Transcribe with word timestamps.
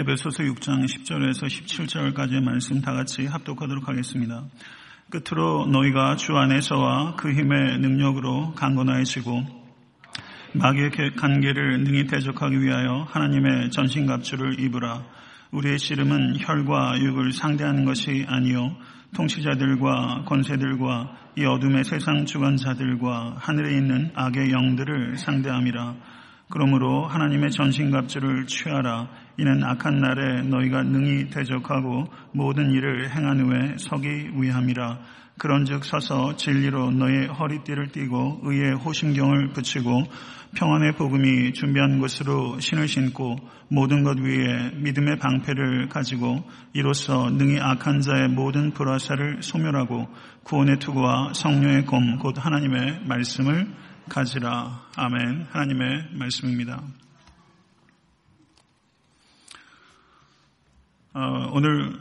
에베소서 0.00 0.44
6장 0.44 0.86
10절에서 0.86 1.44
17절까지의 1.44 2.42
말씀 2.42 2.80
다 2.80 2.94
같이 2.94 3.26
합독하도록 3.26 3.86
하겠습니다. 3.86 4.44
끝으로 5.10 5.66
너희가 5.66 6.16
주 6.16 6.34
안에서와 6.38 7.16
그 7.16 7.30
힘의 7.30 7.80
능력으로 7.80 8.54
강건하여지고 8.54 9.44
마귀의 10.54 11.16
관계를 11.18 11.84
능히 11.84 12.06
대적하기 12.06 12.62
위하여 12.62 13.06
하나님의 13.10 13.72
전신갑주를 13.72 14.60
입으라. 14.60 15.04
우리의 15.50 15.78
씨름은 15.78 16.36
혈과 16.38 16.98
육을 16.98 17.32
상대하는 17.32 17.84
것이 17.84 18.24
아니요 18.26 18.74
통치자들과 19.14 20.24
권세들과 20.24 21.16
이 21.36 21.44
어둠의 21.44 21.84
세상 21.84 22.24
주관자들과 22.24 23.36
하늘에 23.38 23.76
있는 23.76 24.12
악의 24.14 24.50
영들을 24.50 25.18
상대함이라. 25.18 25.96
그러므로 26.50 27.06
하나님의 27.06 27.52
전신갑주를 27.52 28.46
취하라. 28.46 29.08
이는 29.40 29.64
악한 29.64 30.00
날에 30.00 30.42
너희가 30.42 30.82
능히 30.82 31.30
대적하고 31.30 32.04
모든 32.32 32.70
일을 32.70 33.10
행한 33.10 33.40
후에 33.40 33.76
서기 33.78 34.30
위함이라. 34.36 34.98
그런즉 35.38 35.84
서서 35.86 36.36
진리로 36.36 36.90
너의 36.90 37.28
허리띠를 37.28 37.92
띠고 37.92 38.40
의의 38.42 38.74
호심경을 38.74 39.54
붙이고 39.54 40.02
평안의 40.54 40.96
복음이 40.96 41.54
준비한 41.54 41.98
것으로 42.00 42.60
신을 42.60 42.86
신고 42.88 43.36
모든 43.68 44.02
것 44.04 44.18
위에 44.18 44.72
믿음의 44.74 45.16
방패를 45.18 45.88
가지고 45.88 46.44
이로써 46.74 47.30
능히 47.30 47.58
악한 47.58 48.02
자의 48.02 48.28
모든 48.28 48.72
불화사를 48.72 49.42
소멸하고 49.42 50.08
구원의 50.42 50.78
투구와 50.80 51.32
성령의 51.32 51.86
검 51.86 52.18
곧 52.18 52.34
하나님의 52.36 53.06
말씀을 53.06 53.68
가지라. 54.10 54.82
아멘. 54.96 55.46
하나님의 55.50 56.08
말씀입니다. 56.18 56.82
오늘 61.12 61.98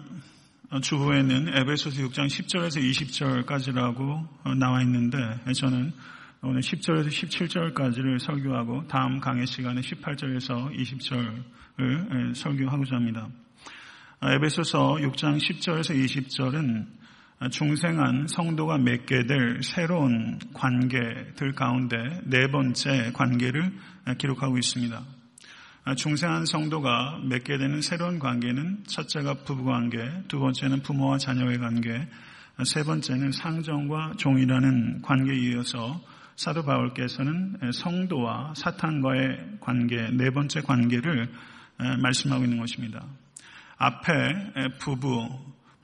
주부에는 0.84 1.58
에베소서 1.58 2.04
6장 2.04 2.28
10절에서 2.28 2.80
20절까지라고 3.48 4.56
나와 4.56 4.84
있는데 4.84 5.18
저는 5.54 5.92
오늘 6.44 6.62
10절에서 6.62 7.08
17절까지를 7.08 8.20
설교하고 8.20 8.88
다음 8.88 9.20
강의 9.20 9.48
시간에 9.48 9.82
18절에서 9.82 10.72
20절을 10.78 12.36
설교하고자 12.36 12.98
합니다. 12.98 13.28
에베소서 14.22 14.98
6장 14.98 15.40
10절에서 15.40 15.96
20절은 15.96 16.86
중생한 17.52 18.28
성도가 18.28 18.78
맺게 18.78 19.26
될 19.26 19.64
새로운 19.64 20.38
관계들 20.54 21.54
가운데 21.54 21.98
네 22.26 22.46
번째 22.52 23.12
관계를 23.14 23.74
기록하고 24.20 24.60
있습니다. 24.60 25.02
중생한 25.96 26.46
성도가 26.46 27.22
맺게 27.24 27.58
되는 27.58 27.82
새로운 27.82 28.20
관계는 28.20 28.84
첫째가 28.88 29.44
부부관계, 29.46 30.24
두 30.28 30.40
번째는 30.40 30.82
부모와 30.82 31.18
자녀의 31.18 31.58
관계, 31.60 32.08
세 32.66 32.84
번째는 32.84 33.32
상정과 33.32 34.14
종이라는 34.18 35.02
관계에 35.02 35.36
이어서 35.36 36.02
사도 36.36 36.64
바울께서는 36.64 37.72
성도와 37.74 38.54
사탄과의 38.56 39.58
관계, 39.60 40.10
네 40.12 40.30
번째 40.30 40.62
관계를 40.62 41.30
말씀하고 42.02 42.44
있는 42.44 42.60
것입니다. 42.60 43.06
앞에 43.78 44.74
부부, 44.80 45.30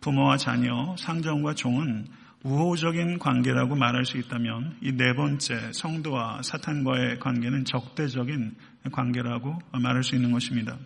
부모와 0.01 0.37
자녀, 0.37 0.95
상정과 0.97 1.55
종은 1.55 2.07
우호적인 2.45 3.17
관계라고 3.17 3.75
말할 3.75 4.05
수 4.05 4.19
있다면 4.19 4.77
이 4.83 4.91
네 4.91 5.13
번째 5.13 5.71
성도와 5.73 6.43
사탄과의 6.43 7.19
관계는 7.19 7.65
적대적인 7.65 8.55
관계라고 8.91 9.57
말할 9.71 10.03
수 10.03 10.15
있는 10.15 10.31
것입니다. 10.31 10.77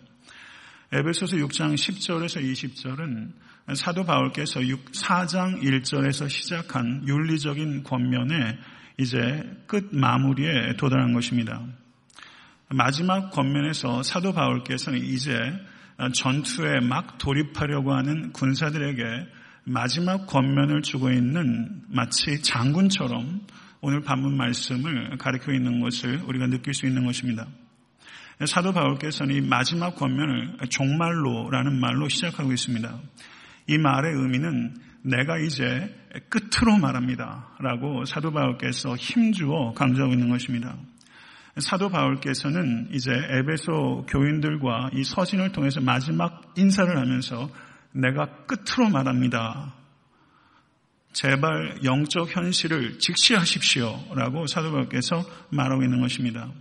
에베소서 0.94 1.36
6장 1.36 1.74
10절에서 1.76 2.42
20절은 2.42 3.34
사도 3.76 4.06
바울께서 4.06 4.62
4장 4.62 5.62
1절에서 5.62 6.30
시작한 6.30 7.06
윤리적인 7.06 7.84
권면에 7.84 8.58
이제 8.98 9.20
끝 9.68 9.90
마무리에 9.92 10.78
도달한 10.78 11.12
것입니다. 11.14 11.62
마지막 12.70 13.32
권면에서 13.32 14.02
사도 14.04 14.32
바울께서는 14.32 15.04
이제 15.04 15.38
전투에 16.14 16.80
막 16.80 17.18
돌입하려고 17.18 17.94
하는 17.94 18.32
군사들에게 18.32 19.04
마지막 19.70 20.26
권면을 20.26 20.82
주고 20.82 21.12
있는 21.12 21.84
마치 21.90 22.42
장군처럼 22.42 23.42
오늘 23.82 24.02
반문 24.02 24.36
말씀을 24.36 25.18
가리켜 25.18 25.54
있는 25.54 25.80
것을 25.80 26.22
우리가 26.26 26.48
느낄 26.48 26.74
수 26.74 26.88
있는 26.88 27.06
것입니다. 27.06 27.46
사도 28.48 28.74
바울께서는 28.74 29.36
이 29.36 29.42
마지막 29.42 29.96
권면을 29.96 30.58
종말로라는 30.70 31.80
말로 31.80 32.10
시작하고 32.10 32.52
있습니다. 32.52 33.00
이 33.68 33.78
말의 33.78 34.12
의미는 34.16 34.76
내가 35.04 35.38
이제 35.38 35.96
끝으로 36.30 36.78
말합니다. 36.78 37.50
라고 37.60 38.06
사도 38.06 38.32
바울께서 38.32 38.96
힘주어 38.96 39.74
강조하고 39.74 40.14
있는 40.14 40.30
것입니다. 40.30 40.76
사도 41.58 41.90
바울께서는 41.90 42.90
이제 42.92 43.12
에베소 43.12 44.08
교인들과 44.08 44.90
이 44.96 45.04
서신을 45.04 45.52
통해서 45.52 45.80
마지막 45.80 46.54
인사를 46.58 46.98
하면서 46.98 47.50
내가 47.92 48.46
끝으로 48.46 48.90
말합니다. 48.90 49.74
제발 51.12 51.84
영적 51.84 52.36
현실을 52.36 53.00
직시하십시오. 53.00 54.00
라고 54.14 54.46
사도 54.48 54.72
바울께서 54.72 55.24
말하고 55.50 55.84
있는 55.84 56.02
것입니다. 56.02 56.52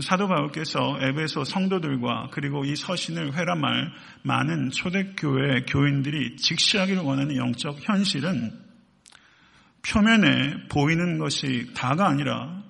사도 0.00 0.28
바울께서 0.28 0.98
에베소 1.00 1.44
성도들과 1.44 2.28
그리고 2.30 2.64
이 2.64 2.76
서신을 2.76 3.34
회람할 3.34 3.92
많은 4.22 4.70
초대교회 4.70 5.62
교인들이 5.66 6.36
직시하기를 6.36 7.02
원하는 7.02 7.36
영적 7.36 7.78
현실은 7.80 8.52
표면에 9.86 10.68
보이는 10.68 11.18
것이 11.18 11.70
다가 11.74 12.08
아니라 12.08 12.62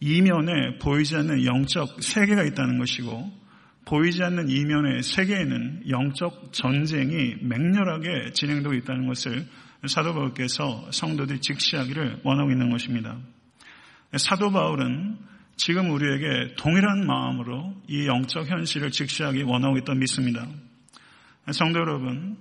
이면에 0.00 0.78
보이지 0.78 1.16
않는 1.16 1.44
영적 1.44 2.02
세계가 2.02 2.44
있다는 2.44 2.78
것이고 2.78 3.41
보이지 3.84 4.22
않는 4.22 4.48
이면의 4.48 5.02
세계에는 5.02 5.88
영적 5.88 6.52
전쟁이 6.52 7.36
맹렬하게 7.40 8.32
진행되고 8.32 8.74
있다는 8.74 9.06
것을 9.08 9.46
사도 9.86 10.14
바울께서 10.14 10.90
성도들이 10.92 11.40
직시하기를 11.40 12.20
원하고 12.22 12.50
있는 12.52 12.70
것입니다. 12.70 13.18
사도 14.16 14.50
바울은 14.52 15.18
지금 15.56 15.90
우리에게 15.90 16.54
동일한 16.56 17.06
마음으로 17.06 17.74
이 17.88 18.06
영적 18.06 18.48
현실을 18.48 18.90
직시하기 18.90 19.42
원하고 19.42 19.76
있다 19.78 19.94
믿습니다. 19.94 20.46
성도 21.50 21.80
여러분, 21.80 22.36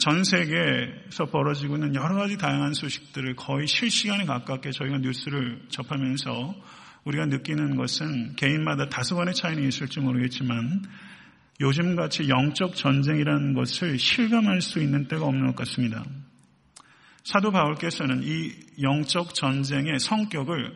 전 0.00 0.22
세계에서 0.22 1.26
벌어지고 1.32 1.76
있는 1.76 1.94
여러 1.94 2.14
가지 2.14 2.36
다양한 2.36 2.74
소식들을 2.74 3.34
거의 3.36 3.66
실시간에 3.66 4.26
가깝게 4.26 4.70
저희가 4.70 4.98
뉴스를 4.98 5.62
접하면서 5.70 6.54
우리가 7.04 7.26
느끼는 7.26 7.76
것은 7.76 8.36
개인마다 8.36 8.88
다소간의 8.88 9.34
차이는 9.34 9.66
있을지 9.66 10.00
모르겠지만 10.00 10.82
요즘같이 11.60 12.28
영적 12.28 12.76
전쟁이라는 12.76 13.54
것을 13.54 13.98
실감할 13.98 14.60
수 14.60 14.80
있는 14.80 15.08
때가 15.08 15.24
없는 15.24 15.46
것 15.46 15.56
같습니다. 15.56 16.04
사도 17.24 17.50
바울께서는 17.50 18.22
이 18.22 18.52
영적 18.80 19.34
전쟁의 19.34 19.98
성격을 19.98 20.72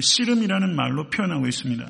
씨름이라는 0.00 0.74
말로 0.74 1.08
표현하고 1.08 1.46
있습니다. 1.46 1.88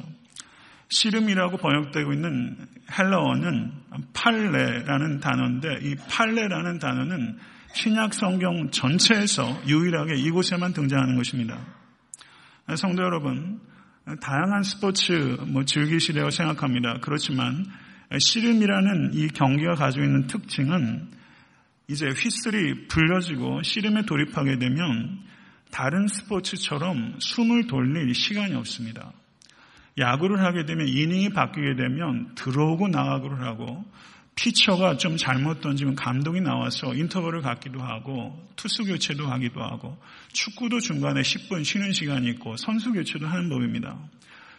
씨름이라고 0.89 1.57
번역되고 1.57 2.13
있는 2.13 2.57
헬라어는 2.97 3.73
팔레라는 4.13 5.21
단어인데 5.21 5.79
이 5.83 5.97
팔레라는 6.11 6.79
단어는 6.79 7.39
신약 7.73 8.15
성경 8.15 8.71
전체에서 8.71 9.63
유일하게 9.67 10.17
이곳에만 10.17 10.75
등장하는 10.75 11.17
것입니다. 11.17 11.59
성도 12.77 13.03
여러분, 13.03 13.61
다양한 14.21 14.63
스포츠 14.63 15.13
뭐 15.47 15.65
즐기시려고 15.65 16.31
생각합니다. 16.31 16.99
그렇지만 17.01 17.65
씨름이라는 18.19 19.15
이 19.15 19.29
경기가 19.29 19.75
가지고 19.75 20.05
있는 20.05 20.27
특징은 20.27 21.09
이제 21.89 22.07
휘슬이 22.09 22.87
불려지고 22.89 23.63
씨름에 23.63 24.03
돌입하게 24.03 24.59
되면 24.59 25.21
다른 25.71 26.07
스포츠처럼 26.07 27.17
숨을 27.19 27.67
돌릴 27.67 28.15
시간이 28.15 28.55
없습니다. 28.55 29.13
야구를 29.99 30.41
하게 30.45 30.65
되면 30.65 30.87
이닝이 30.87 31.31
바뀌게 31.31 31.77
되면 31.77 32.35
들어오고 32.35 32.89
나가고를 32.89 33.41
하고 33.43 33.85
피처가 34.37 34.97
좀 34.97 35.17
잘못 35.17 35.61
던지면 35.61 35.95
감독이 35.95 36.41
나와서 36.41 36.93
인터벌을 36.95 37.43
갖기도 37.43 37.81
하고 37.81 38.37
투수 38.57 38.85
교체도 38.85 39.27
하기도 39.27 39.63
하고 39.63 39.97
축구도 40.33 40.81
중간에 40.81 41.23
10분 41.23 41.65
쉬는 41.65 41.93
시간이 41.93 42.29
있고 42.31 42.57
선수 42.57 42.93
교체도 42.93 43.27
하는 43.27 43.49
법입니다. 43.49 43.97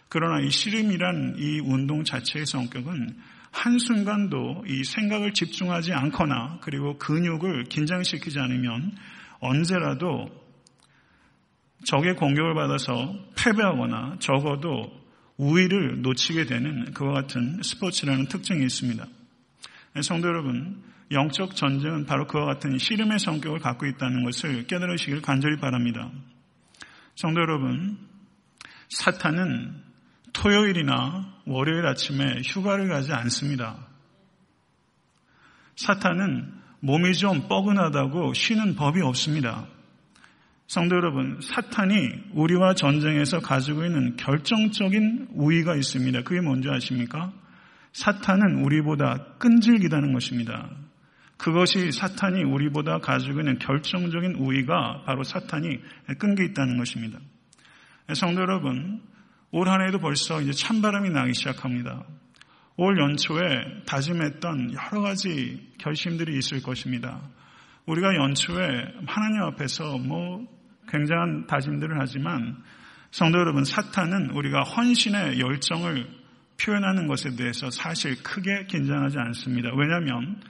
그러나 0.08 0.40
이 0.40 0.50
씨름이란 0.50 1.36
이 1.38 1.60
운동 1.60 2.04
자체의 2.04 2.46
성격은 2.46 3.16
한순간도 3.50 4.64
이 4.66 4.84
생각을 4.84 5.32
집중하지 5.32 5.92
않거나 5.92 6.58
그리고 6.62 6.98
근육을 6.98 7.64
긴장시키지 7.64 8.38
않으면 8.38 8.92
언제라도 9.40 10.28
적의 11.84 12.16
공격을 12.16 12.54
받아서 12.54 13.14
패배하거나 13.36 14.16
적어도 14.20 14.90
우위를 15.36 16.02
놓치게 16.02 16.46
되는 16.46 16.92
그와 16.92 17.12
같은 17.12 17.62
스포츠라는 17.62 18.26
특징이 18.26 18.64
있습니다. 18.64 19.06
성도 20.02 20.28
여러분, 20.28 20.82
영적 21.10 21.54
전쟁은 21.54 22.06
바로 22.06 22.26
그와 22.26 22.46
같은 22.46 22.78
씨름의 22.78 23.18
성격을 23.18 23.60
갖고 23.60 23.86
있다는 23.86 24.24
것을 24.24 24.66
깨달으시길 24.66 25.22
간절히 25.22 25.56
바랍니다. 25.58 26.10
성도 27.14 27.40
여러분, 27.40 27.98
사탄은 28.88 29.82
토요일이나 30.32 31.34
월요일 31.46 31.86
아침에 31.86 32.42
휴가를 32.44 32.88
가지 32.88 33.12
않습니다. 33.12 33.86
사탄은 35.76 36.52
몸이 36.80 37.14
좀 37.14 37.48
뻐근하다고 37.48 38.34
쉬는 38.34 38.74
법이 38.74 39.00
없습니다. 39.02 39.66
성도 40.66 40.96
여러분, 40.96 41.40
사탄이 41.40 41.94
우리와 42.32 42.74
전쟁에서 42.74 43.38
가지고 43.38 43.84
있는 43.84 44.16
결정적인 44.16 45.28
우위가 45.32 45.76
있습니다. 45.76 46.22
그게 46.22 46.40
뭔지 46.40 46.68
아십니까? 46.68 47.32
사탄은 47.96 48.62
우리보다 48.62 49.36
끈질기다는 49.38 50.12
것입니다. 50.12 50.68
그것이 51.38 51.92
사탄이 51.92 52.44
우리보다 52.44 52.98
가지고 52.98 53.40
있는 53.40 53.58
결정적인 53.58 54.34
우위가 54.34 55.04
바로 55.06 55.22
사탄이 55.22 55.80
끈게 56.18 56.44
있다는 56.44 56.76
것입니다. 56.76 57.18
성도 58.12 58.42
여러분, 58.42 59.00
올 59.50 59.68
한 59.68 59.80
해도 59.80 59.98
벌써 59.98 60.42
이제 60.42 60.52
찬바람이 60.52 61.08
나기 61.08 61.32
시작합니다. 61.32 62.04
올 62.76 62.98
연초에 63.00 63.84
다짐했던 63.86 64.74
여러 64.74 65.00
가지 65.00 65.72
결심들이 65.78 66.36
있을 66.36 66.62
것입니다. 66.62 67.22
우리가 67.86 68.14
연초에 68.14 68.66
하나님 69.06 69.42
앞에서 69.52 69.96
뭐 69.96 70.46
굉장한 70.88 71.46
다짐들을 71.46 71.98
하지만 71.98 72.62
성도 73.10 73.38
여러분, 73.38 73.64
사탄은 73.64 74.32
우리가 74.32 74.64
헌신의 74.64 75.40
열정을 75.40 76.25
표현하는 76.60 77.06
것에 77.06 77.36
대해서 77.36 77.70
사실 77.70 78.22
크게 78.22 78.64
긴장하지 78.66 79.18
않습니다. 79.18 79.70
왜냐하면 79.74 80.40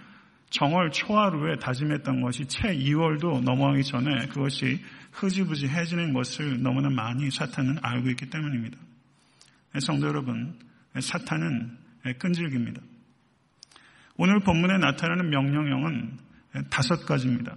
정월 0.50 0.90
초하루에 0.92 1.56
다짐했던 1.56 2.20
것이 2.20 2.46
채 2.46 2.68
2월도 2.68 3.42
넘어가기 3.42 3.82
전에 3.82 4.26
그것이 4.28 4.80
흐지부지 5.12 5.66
해지는 5.68 6.12
것을 6.12 6.62
너무나 6.62 6.88
많이 6.88 7.30
사탄은 7.30 7.78
알고 7.82 8.10
있기 8.10 8.30
때문입니다. 8.30 8.78
성도 9.80 10.06
여러분, 10.06 10.58
사탄은 10.98 11.76
끈질깁니다. 12.18 12.80
오늘 14.16 14.40
본문에 14.40 14.78
나타나는 14.78 15.28
명령형은 15.30 16.18
다섯 16.70 17.04
가지입니다. 17.04 17.56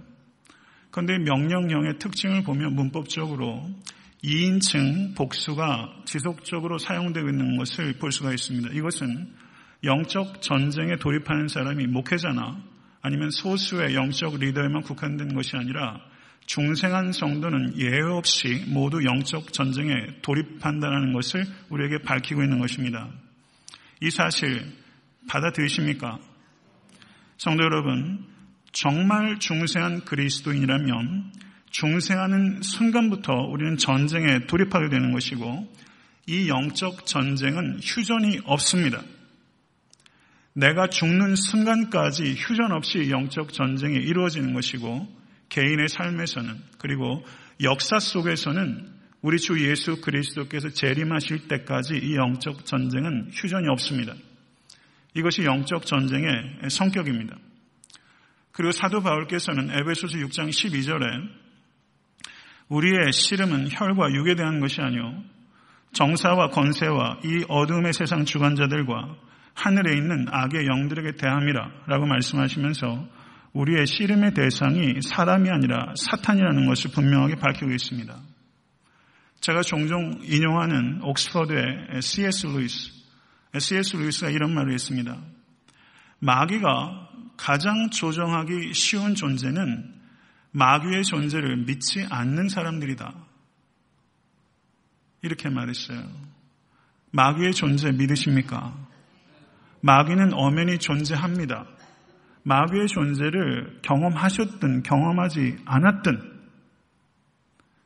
그런데 0.90 1.18
명령형의 1.18 1.98
특징을 1.98 2.42
보면 2.42 2.74
문법적으로 2.74 3.70
2인칭 4.22 5.16
복수가 5.16 6.02
지속적으로 6.04 6.78
사용되고 6.78 7.28
있는 7.28 7.56
것을 7.56 7.94
볼 7.94 8.12
수가 8.12 8.32
있습니다. 8.32 8.70
이것은 8.74 9.32
영적 9.84 10.42
전쟁에 10.42 10.96
돌입하는 10.96 11.48
사람이 11.48 11.86
목회자나 11.86 12.62
아니면 13.02 13.30
소수의 13.30 13.94
영적 13.94 14.38
리더에만 14.38 14.82
국한된 14.82 15.34
것이 15.34 15.56
아니라 15.56 16.00
중생한 16.44 17.12
성도는 17.12 17.78
예외 17.78 18.02
없이 18.02 18.64
모두 18.68 19.02
영적 19.04 19.52
전쟁에 19.52 19.92
돌입한다는 20.22 21.12
것을 21.12 21.44
우리에게 21.70 21.98
밝히고 22.02 22.42
있는 22.42 22.58
것입니다. 22.58 23.08
이 24.02 24.10
사실 24.10 24.66
받아들이십니까? 25.28 26.18
성도 27.38 27.64
여러분, 27.64 28.26
정말 28.72 29.38
중생한 29.38 30.04
그리스도인이라면 30.04 31.32
중생하는 31.70 32.62
순간부터 32.62 33.32
우리는 33.32 33.76
전쟁에 33.76 34.46
돌입하게 34.46 34.88
되는 34.88 35.12
것이고 35.12 35.72
이 36.26 36.48
영적 36.48 37.06
전쟁은 37.06 37.80
휴전이 37.82 38.40
없습니다. 38.44 39.02
내가 40.52 40.88
죽는 40.88 41.36
순간까지 41.36 42.34
휴전 42.36 42.72
없이 42.72 43.10
영적 43.10 43.52
전쟁이 43.52 43.96
이루어지는 43.96 44.52
것이고 44.52 45.08
개인의 45.48 45.88
삶에서는 45.88 46.54
그리고 46.78 47.24
역사 47.62 47.98
속에서는 47.98 49.00
우리 49.22 49.38
주 49.38 49.68
예수 49.68 50.00
그리스도께서 50.00 50.70
재림하실 50.70 51.48
때까지 51.48 51.98
이 52.02 52.16
영적 52.16 52.64
전쟁은 52.64 53.30
휴전이 53.32 53.68
없습니다. 53.68 54.14
이것이 55.14 55.44
영적 55.44 55.86
전쟁의 55.86 56.70
성격입니다. 56.70 57.36
그리고 58.52 58.72
사도 58.72 59.02
바울께서는 59.02 59.70
에베소서 59.70 60.18
6장 60.18 60.48
12절에 60.48 61.40
우리의 62.70 63.12
씨름은 63.12 63.68
혈과 63.70 64.12
육에 64.12 64.34
대한 64.34 64.60
것이 64.60 64.80
아니요 64.80 65.22
정사와 65.92 66.48
건세와 66.48 67.20
이 67.24 67.44
어둠의 67.48 67.92
세상 67.92 68.24
주관자들과 68.24 69.16
하늘에 69.54 69.96
있는 69.96 70.26
악의 70.30 70.66
영들에게 70.66 71.16
대함이라 71.16 71.70
라고 71.86 72.06
말씀하시면서 72.06 73.08
우리의 73.52 73.86
씨름의 73.86 74.34
대상이 74.34 75.02
사람이 75.02 75.50
아니라 75.50 75.92
사탄이라는 75.96 76.66
것을 76.66 76.92
분명하게 76.92 77.34
밝히고 77.36 77.72
있습니다. 77.72 78.16
제가 79.40 79.62
종종 79.62 80.20
인용하는 80.22 81.02
옥스퍼드의 81.02 82.00
C.S. 82.00 82.46
루이스, 82.46 82.92
C.S. 83.58 83.96
루이스가 83.96 84.30
이런 84.30 84.54
말을 84.54 84.72
했습니다. 84.72 85.16
마귀가 86.20 87.08
가장 87.36 87.90
조정하기 87.90 88.72
쉬운 88.74 89.14
존재는 89.14 89.99
마귀의 90.52 91.04
존재를 91.04 91.64
믿지 91.64 92.06
않는 92.08 92.48
사람들이다. 92.48 93.14
이렇게 95.22 95.48
말했어요. 95.48 96.02
마귀의 97.12 97.52
존재 97.52 97.90
믿으십니까? 97.92 98.76
마귀는 99.82 100.32
엄연히 100.34 100.78
존재합니다. 100.78 101.66
마귀의 102.42 102.88
존재를 102.88 103.80
경험하셨든 103.82 104.82
경험하지 104.82 105.58
않았든 105.66 106.40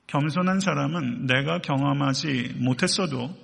겸손한 0.06 0.60
사람은 0.60 1.26
내가 1.26 1.58
경험하지 1.58 2.54
못했어도 2.58 3.36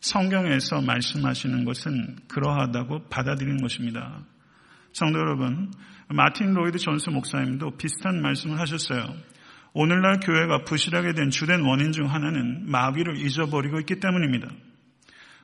성경에서 0.00 0.82
말씀하시는 0.82 1.64
것은 1.64 2.16
그러하다고 2.28 3.08
받아들이는 3.08 3.60
것입니다. 3.62 4.20
성도 4.92 5.18
여러분, 5.18 5.72
마틴 6.08 6.54
로이드 6.54 6.78
존스 6.78 7.10
목사님도 7.10 7.76
비슷한 7.76 8.20
말씀을 8.20 8.58
하셨어요. 8.60 9.14
오늘날 9.74 10.20
교회가 10.20 10.64
부실하게 10.64 11.14
된 11.14 11.30
주된 11.30 11.62
원인 11.62 11.92
중 11.92 12.12
하나는 12.12 12.70
마귀를 12.70 13.16
잊어버리고 13.16 13.80
있기 13.80 14.00
때문입니다. 14.00 14.48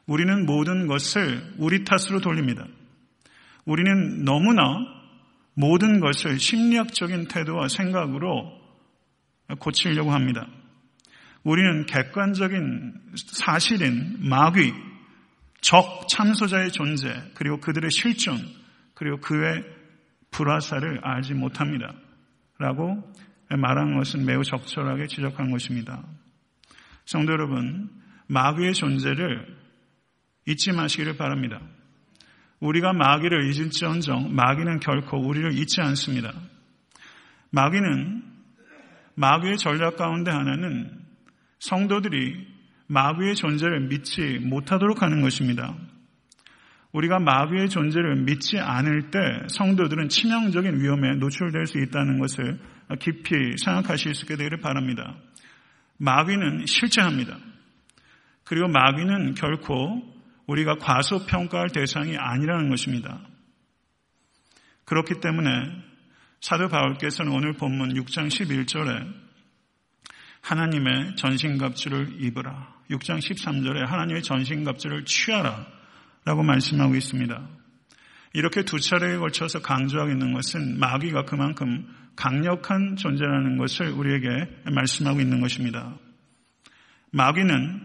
우리는 0.06 0.46
모든 0.46 0.87
것을 0.87 1.55
우리 1.58 1.84
탓으로 1.84 2.20
돌립니다. 2.20 2.66
우리는 3.64 4.25
너무나 4.25 4.62
모든 5.54 6.00
것을 6.00 6.38
심리학적인 6.38 7.28
태도와 7.28 7.68
생각으로 7.68 8.52
고치려고 9.59 10.12
합니다. 10.12 10.47
우리는 11.42 11.87
객관적인 11.87 12.94
사실인 13.16 14.16
마귀, 14.21 14.73
적 15.61 16.06
참소자의 16.09 16.71
존재, 16.71 17.09
그리고 17.35 17.59
그들의 17.59 17.90
실존, 17.90 18.38
그리고 18.94 19.18
그의 19.21 19.64
불화사를 20.30 21.00
알지 21.02 21.35
못합니다. 21.35 21.94
라고 22.58 23.02
말한 23.49 23.97
것은 23.97 24.25
매우 24.25 24.44
적절하게 24.44 25.06
지적한 25.06 25.50
것입니다. 25.50 26.04
성도 27.04 27.32
여러분, 27.32 27.88
마귀의 28.26 28.75
존재를 28.75 29.56
잊지 30.47 30.73
마시기를 30.73 31.16
바랍니다. 31.16 31.61
우리가 32.61 32.92
마귀를 32.92 33.50
잊을지언정 33.50 34.35
마귀는 34.35 34.80
결코 34.80 35.18
우리를 35.18 35.56
잊지 35.56 35.80
않습니다. 35.80 36.32
마귀는 37.50 38.23
마귀의 39.14 39.56
전략 39.58 39.97
가운데 39.97 40.30
하나는 40.30 40.90
성도들이 41.61 42.47
마귀의 42.88 43.35
존재를 43.37 43.88
믿지 43.88 44.38
못하도록 44.42 45.02
하는 45.02 45.20
것입니다. 45.20 45.75
우리가 46.92 47.18
마귀의 47.18 47.68
존재를 47.68 48.16
믿지 48.23 48.59
않을 48.59 49.11
때 49.11 49.18
성도들은 49.49 50.09
치명적인 50.09 50.80
위험에 50.80 51.16
노출될 51.16 51.66
수 51.66 51.78
있다는 51.78 52.18
것을 52.18 52.59
깊이 52.99 53.57
생각하실 53.59 54.14
수 54.14 54.25
있게 54.25 54.37
되기를 54.37 54.61
바랍니다. 54.61 55.16
마귀는 55.99 56.66
실체합니다. 56.66 57.37
그리고 58.45 58.68
마귀는 58.68 59.35
결코 59.35 60.02
우리가 60.47 60.76
과소평가할 60.76 61.68
대상이 61.68 62.16
아니라는 62.16 62.71
것입니다. 62.71 63.21
그렇기 64.87 65.21
때문에 65.21 65.50
사도 66.40 66.68
바울께서는 66.68 67.30
오늘 67.33 67.52
본문 67.52 67.92
6장 67.95 68.28
11절에 68.28 69.12
하나님의 70.40 71.16
전신갑주를 71.16 72.23
입으라. 72.23 72.75
6장 72.90 73.18
13절에 73.18 73.85
하나님의 73.85 74.23
전신갑주를 74.23 75.04
취하라. 75.04 75.77
라고 76.28 76.42
말씀하고 76.42 76.94
있습니다. 76.94 77.49
이렇게 78.35 78.62
두 78.62 78.78
차례에 78.78 79.16
걸쳐서 79.16 79.62
강조하고 79.62 80.11
있는 80.11 80.35
것은 80.35 80.78
마귀가 80.78 81.25
그만큼 81.25 81.87
강력한 82.16 82.97
존재라는 82.97 83.56
것을 83.56 83.88
우리에게 83.88 84.28
말씀하고 84.70 85.23
있는 85.23 85.40
것입니다. 85.40 85.97
마귀는 87.12 87.80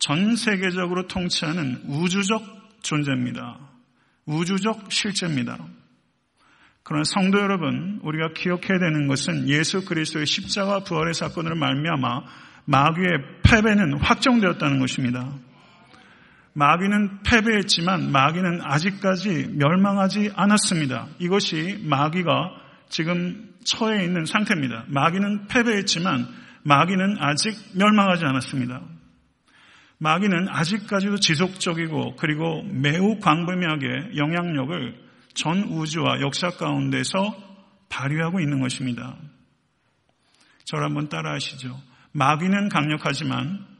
전 0.00 0.34
세계적으로 0.34 1.06
통치하는 1.06 1.82
우주적 1.86 2.82
존재입니다. 2.82 3.60
우주적 4.26 4.90
실제입니다. 4.90 5.56
그러나 6.82 7.04
성도 7.04 7.38
여러분, 7.38 8.00
우리가 8.02 8.32
기억해야 8.34 8.80
되는 8.80 9.06
것은 9.06 9.48
예수 9.48 9.84
그리스도의 9.84 10.26
십자가 10.26 10.80
부활의 10.80 11.14
사건으로 11.14 11.54
말미암아 11.54 12.22
마귀의 12.64 13.08
패배는 13.44 14.00
확정되었다는 14.00 14.80
것입니다. 14.80 15.32
마귀는 16.54 17.22
패배했지만 17.24 18.12
마귀는 18.12 18.60
아직까지 18.62 19.48
멸망하지 19.54 20.30
않았습니다. 20.34 21.08
이것이 21.18 21.80
마귀가 21.82 22.50
지금 22.88 23.52
처해 23.64 24.04
있는 24.04 24.24
상태입니다. 24.24 24.84
마귀는 24.88 25.48
패배했지만 25.48 26.26
마귀는 26.62 27.16
아직 27.18 27.54
멸망하지 27.76 28.24
않았습니다. 28.24 28.82
마귀는 29.98 30.48
아직까지도 30.48 31.16
지속적이고 31.16 32.16
그리고 32.16 32.62
매우 32.62 33.18
광범위하게 33.18 34.16
영향력을 34.16 35.04
전 35.34 35.64
우주와 35.64 36.20
역사 36.20 36.50
가운데서 36.50 37.34
발휘하고 37.88 38.40
있는 38.40 38.60
것입니다. 38.60 39.16
저를 40.64 40.84
한번 40.84 41.08
따라 41.08 41.32
하시죠. 41.34 41.80
마귀는 42.12 42.68
강력하지만 42.68 43.73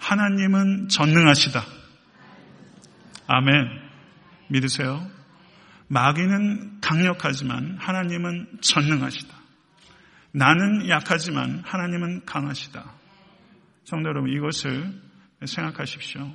하나님은 0.00 0.88
전능하시다. 0.88 1.62
아멘. 3.28 3.68
믿으세요? 4.48 5.06
마귀는 5.88 6.80
강력하지만 6.80 7.76
하나님은 7.78 8.58
전능하시다. 8.62 9.36
나는 10.32 10.88
약하지만 10.88 11.62
하나님은 11.64 12.24
강하시다. 12.24 12.84
성도 13.84 14.08
여러분, 14.08 14.32
이것을 14.32 14.92
생각하십시오. 15.44 16.32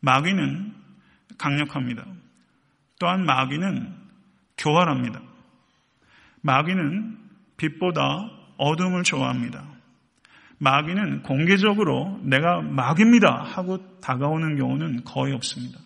마귀는 0.00 0.74
강력합니다. 1.38 2.04
또한 2.98 3.24
마귀는 3.24 3.94
교활합니다. 4.58 5.20
마귀는 6.42 7.18
빛보다 7.56 8.30
어둠을 8.56 9.02
좋아합니다. 9.04 9.75
마귀는 10.58 11.22
공개적으로 11.22 12.18
내가 12.22 12.62
마귀입니다 12.62 13.42
하고 13.42 14.00
다가오는 14.00 14.56
경우는 14.56 15.04
거의 15.04 15.34
없습니다. 15.34 15.78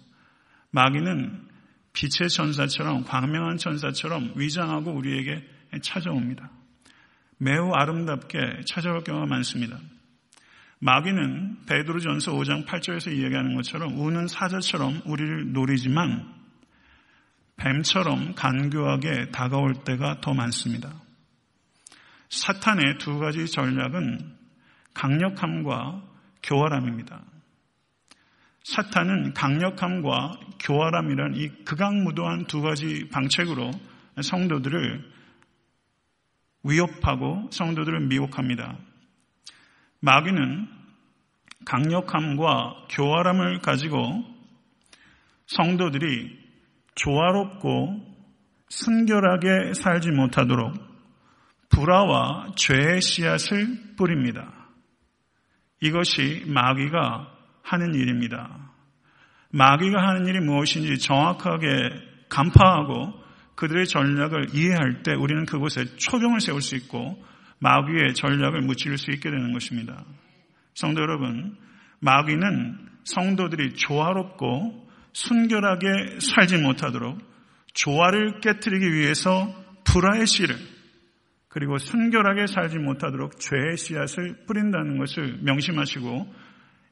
마귀는 0.70 1.48
빛의 1.92 2.28
천사처럼 2.28 3.04
광명한 3.04 3.56
천사처럼 3.56 4.32
위장하고 4.36 4.92
우리에게 4.92 5.44
찾아옵니다. 5.82 6.50
매우 7.38 7.72
아름답게 7.72 8.62
찾아올 8.66 9.02
경우가 9.02 9.26
많습니다. 9.26 9.78
마귀는 10.78 11.66
베드로전서 11.66 12.32
5장 12.32 12.66
8절에서 12.66 13.12
이야기하는 13.12 13.54
것처럼 13.54 13.98
우는 13.98 14.28
사자처럼 14.28 15.02
우리를 15.04 15.52
노리지만 15.52 16.26
뱀처럼 17.56 18.34
간교하게 18.34 19.30
다가올 19.30 19.84
때가 19.84 20.20
더 20.20 20.32
많습니다. 20.32 20.94
사탄의 22.30 22.98
두 22.98 23.18
가지 23.18 23.46
전략은 23.46 24.39
강력함과 24.94 26.02
교활함입니다. 26.42 27.22
사탄은 28.64 29.34
강력함과 29.34 30.38
교활함이란 30.60 31.34
이 31.36 31.48
극악무도한 31.64 32.46
두 32.46 32.60
가지 32.60 33.08
방책으로 33.08 33.70
성도들을 34.20 35.10
위협하고 36.62 37.48
성도들을 37.50 38.06
미혹합니다. 38.08 38.76
마귀는 40.00 40.68
강력함과 41.64 42.86
교활함을 42.90 43.60
가지고 43.60 44.24
성도들이 45.46 46.38
조화롭고 46.94 48.10
순결하게 48.68 49.74
살지 49.74 50.10
못하도록 50.10 50.74
불화와 51.70 52.52
죄의 52.56 53.00
씨앗을 53.00 53.94
뿌립니다. 53.96 54.59
이것이 55.80 56.44
마귀가 56.46 57.30
하는 57.62 57.94
일입니다. 57.94 58.70
마귀가 59.50 60.00
하는 60.00 60.26
일이 60.26 60.40
무엇인지 60.40 60.98
정확하게 60.98 61.66
간파하고 62.28 63.14
그들의 63.56 63.86
전략을 63.86 64.54
이해할 64.54 65.02
때 65.02 65.12
우리는 65.14 65.44
그곳에 65.44 65.84
초병을 65.96 66.40
세울 66.40 66.62
수 66.62 66.76
있고 66.76 67.22
마귀의 67.58 68.14
전략을 68.14 68.62
무찌를 68.62 68.96
수 68.96 69.10
있게 69.10 69.30
되는 69.30 69.52
것입니다. 69.52 70.04
성도 70.74 71.02
여러분, 71.02 71.56
마귀는 71.98 72.88
성도들이 73.04 73.74
조화롭고 73.74 74.88
순결하게 75.12 76.20
살지 76.20 76.58
못하도록 76.58 77.18
조화를 77.74 78.40
깨뜨리기 78.40 78.92
위해서 78.94 79.52
불화의 79.84 80.26
씨를 80.26 80.56
그리고 81.50 81.78
순결하게 81.78 82.46
살지 82.46 82.78
못하도록 82.78 83.38
죄의 83.38 83.76
씨앗을 83.76 84.46
뿌린다는 84.46 84.98
것을 84.98 85.40
명심하시고 85.42 86.32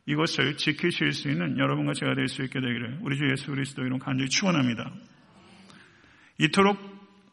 이것을 0.07 0.57
지키실 0.57 1.12
수 1.12 1.29
있는 1.31 1.59
여러분과 1.59 1.93
제가 1.93 2.15
될 2.15 2.27
수 2.27 2.43
있게 2.43 2.61
되기를 2.61 2.99
우리 3.03 3.17
주 3.17 3.31
예수 3.31 3.53
그리스도 3.53 3.83
이름 3.83 3.99
간절히 3.99 4.29
축원합니다. 4.29 4.91
이토록 6.38 6.77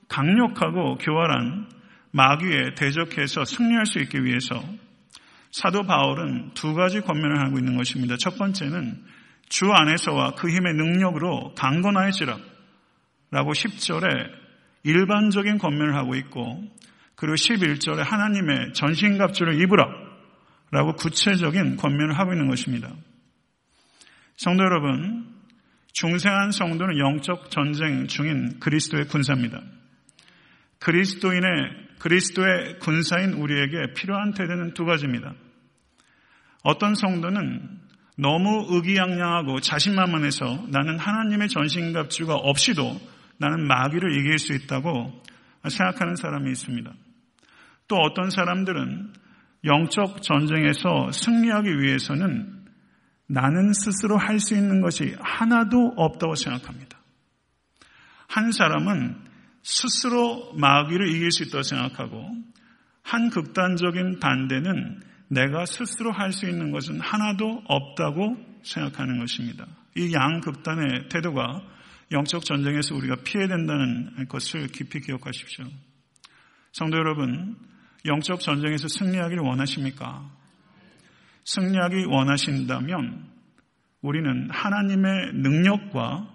강력하고 0.07 0.97
교활한 0.97 1.67
마귀에 2.11 2.75
대적해서 2.75 3.43
승리할 3.43 3.87
수 3.87 3.99
있기 3.99 4.23
위해서 4.23 4.63
사도 5.51 5.83
바울은 5.83 6.51
두 6.53 6.75
가지 6.75 7.01
권면을 7.01 7.39
하고 7.43 7.57
있는 7.57 7.75
것입니다. 7.75 8.17
첫 8.17 8.37
번째는 8.37 9.03
주 9.49 9.71
안에서와 9.71 10.35
그 10.35 10.47
힘의 10.47 10.73
능력으로 10.75 11.55
강건하여지라 11.55 12.37
라고 13.31 13.51
10절에 13.51 14.31
일반적인 14.83 15.57
권면을 15.57 15.95
하고 15.95 16.15
있고 16.15 16.63
그리고 17.15 17.35
11절에 17.35 17.97
하나님의 18.03 18.73
전신갑주를 18.73 19.61
입으라 19.61 19.85
라고 20.71 20.93
구체적인 20.93 21.77
권면을 21.77 22.17
하고 22.17 22.33
있는 22.33 22.49
것입니다. 22.49 22.91
성도 24.35 24.63
여러분, 24.63 25.33
중생한 25.93 26.51
성도는 26.51 26.97
영적 26.97 27.49
전쟁 27.49 28.07
중인 28.07 28.59
그리스도의 28.59 29.07
군사입니다. 29.07 29.61
그리스도인의, 30.79 31.49
그리스도의 31.99 32.79
군사인 32.79 33.33
우리에게 33.33 33.93
필요한 33.95 34.33
태도는 34.33 34.73
두 34.73 34.83
가지입니다. 34.83 35.33
어떤 36.63 36.95
성도는 36.95 37.79
너무 38.17 38.67
의기양양하고 38.69 39.61
자신만만해서 39.61 40.67
나는 40.69 40.99
하나님의 40.99 41.47
전신갑주가 41.47 42.35
없이도 42.35 42.99
나는 43.37 43.65
마귀를 43.67 44.19
이길 44.19 44.37
수 44.37 44.53
있다고 44.53 45.23
생각하는 45.69 46.15
사람이 46.15 46.49
있습니다. 46.51 46.91
또 47.87 47.97
어떤 47.97 48.29
사람들은 48.29 49.13
영적 49.63 50.21
전쟁에서 50.21 51.11
승리하기 51.11 51.79
위해서는 51.79 52.65
나는 53.27 53.73
스스로 53.73 54.17
할 54.17 54.39
수 54.39 54.55
있는 54.55 54.81
것이 54.81 55.15
하나도 55.19 55.93
없다고 55.97 56.35
생각합니다. 56.35 56.99
한 58.27 58.51
사람은 58.51 59.15
스스로 59.63 60.53
마귀를 60.53 61.09
이길 61.09 61.31
수 61.31 61.43
있다고 61.43 61.63
생각하고 61.63 62.29
한 63.01 63.29
극단적인 63.29 64.19
반대는 64.19 65.01
내가 65.29 65.65
스스로 65.65 66.11
할 66.11 66.31
수 66.31 66.47
있는 66.47 66.71
것은 66.71 66.99
하나도 66.99 67.63
없다고 67.65 68.37
생각하는 68.63 69.19
것입니다. 69.19 69.65
이 69.97 70.11
양 70.13 70.41
극단의 70.41 71.09
태도가 71.09 71.61
영적 72.11 72.45
전쟁에서 72.45 72.93
우리가 72.95 73.15
피해야 73.23 73.47
된다는 73.47 74.27
것을 74.27 74.67
깊이 74.67 74.99
기억하십시오. 74.99 75.65
성도 76.71 76.97
여러분, 76.97 77.55
영적 78.05 78.39
전쟁에서 78.39 78.87
승리하기를 78.87 79.43
원하십니까? 79.43 80.29
승리하기 81.45 82.05
원하신다면 82.05 83.29
우리는 84.01 84.49
하나님의 84.51 85.33
능력과 85.33 86.31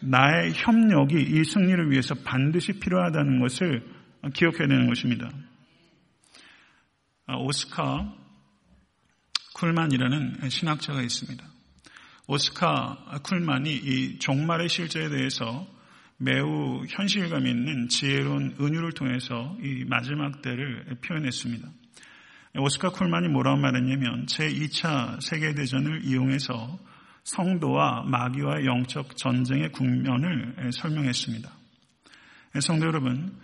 나의 0.00 0.52
협력이 0.54 1.16
이 1.20 1.44
승리를 1.44 1.90
위해서 1.90 2.14
반드시 2.14 2.72
필요하다는 2.78 3.40
것을 3.40 3.82
기억해야 4.34 4.68
되는 4.68 4.86
것입니다. 4.88 5.30
오스카 7.28 8.14
쿨만이라는 9.54 10.48
신학자가 10.48 11.02
있습니다. 11.02 11.44
오스카 12.28 13.20
쿨만이 13.22 13.74
이 13.74 14.18
종말의 14.18 14.68
실제에 14.68 15.08
대해서 15.08 15.66
매우 16.18 16.84
현실감 16.88 17.46
있는 17.46 17.88
지혜로운 17.88 18.56
은유를 18.58 18.92
통해서 18.92 19.54
이 19.62 19.84
마지막 19.84 20.40
때를 20.40 20.96
표현했습니다. 21.04 21.68
오스카 22.58 22.88
쿨만이 22.90 23.28
뭐라고 23.28 23.58
말했냐면 23.58 24.24
제2차 24.26 25.20
세계대전을 25.20 26.04
이용해서 26.04 26.78
성도와 27.24 28.04
마귀와 28.04 28.64
영적 28.64 29.16
전쟁의 29.16 29.72
국면을 29.72 30.70
설명했습니다. 30.72 31.50
성도 32.60 32.86
여러분, 32.86 33.36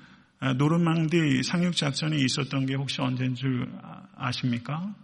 노르망디 0.56 1.42
상륙작전이 1.42 2.24
있었던 2.24 2.64
게 2.64 2.74
혹시 2.74 3.02
언제인 3.02 3.34
줄 3.34 3.70
아십니까? 4.16 4.94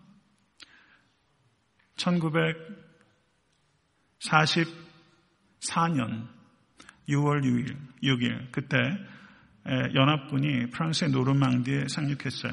1940 1.97 4.89
4년 5.61 6.38
6월 7.09 7.43
6일, 7.43 7.77
6일 8.03 8.53
그때 8.53 8.77
연합군이 9.95 10.71
프랑스의 10.71 11.11
노르망디에 11.11 11.89
상륙했어요. 11.89 12.53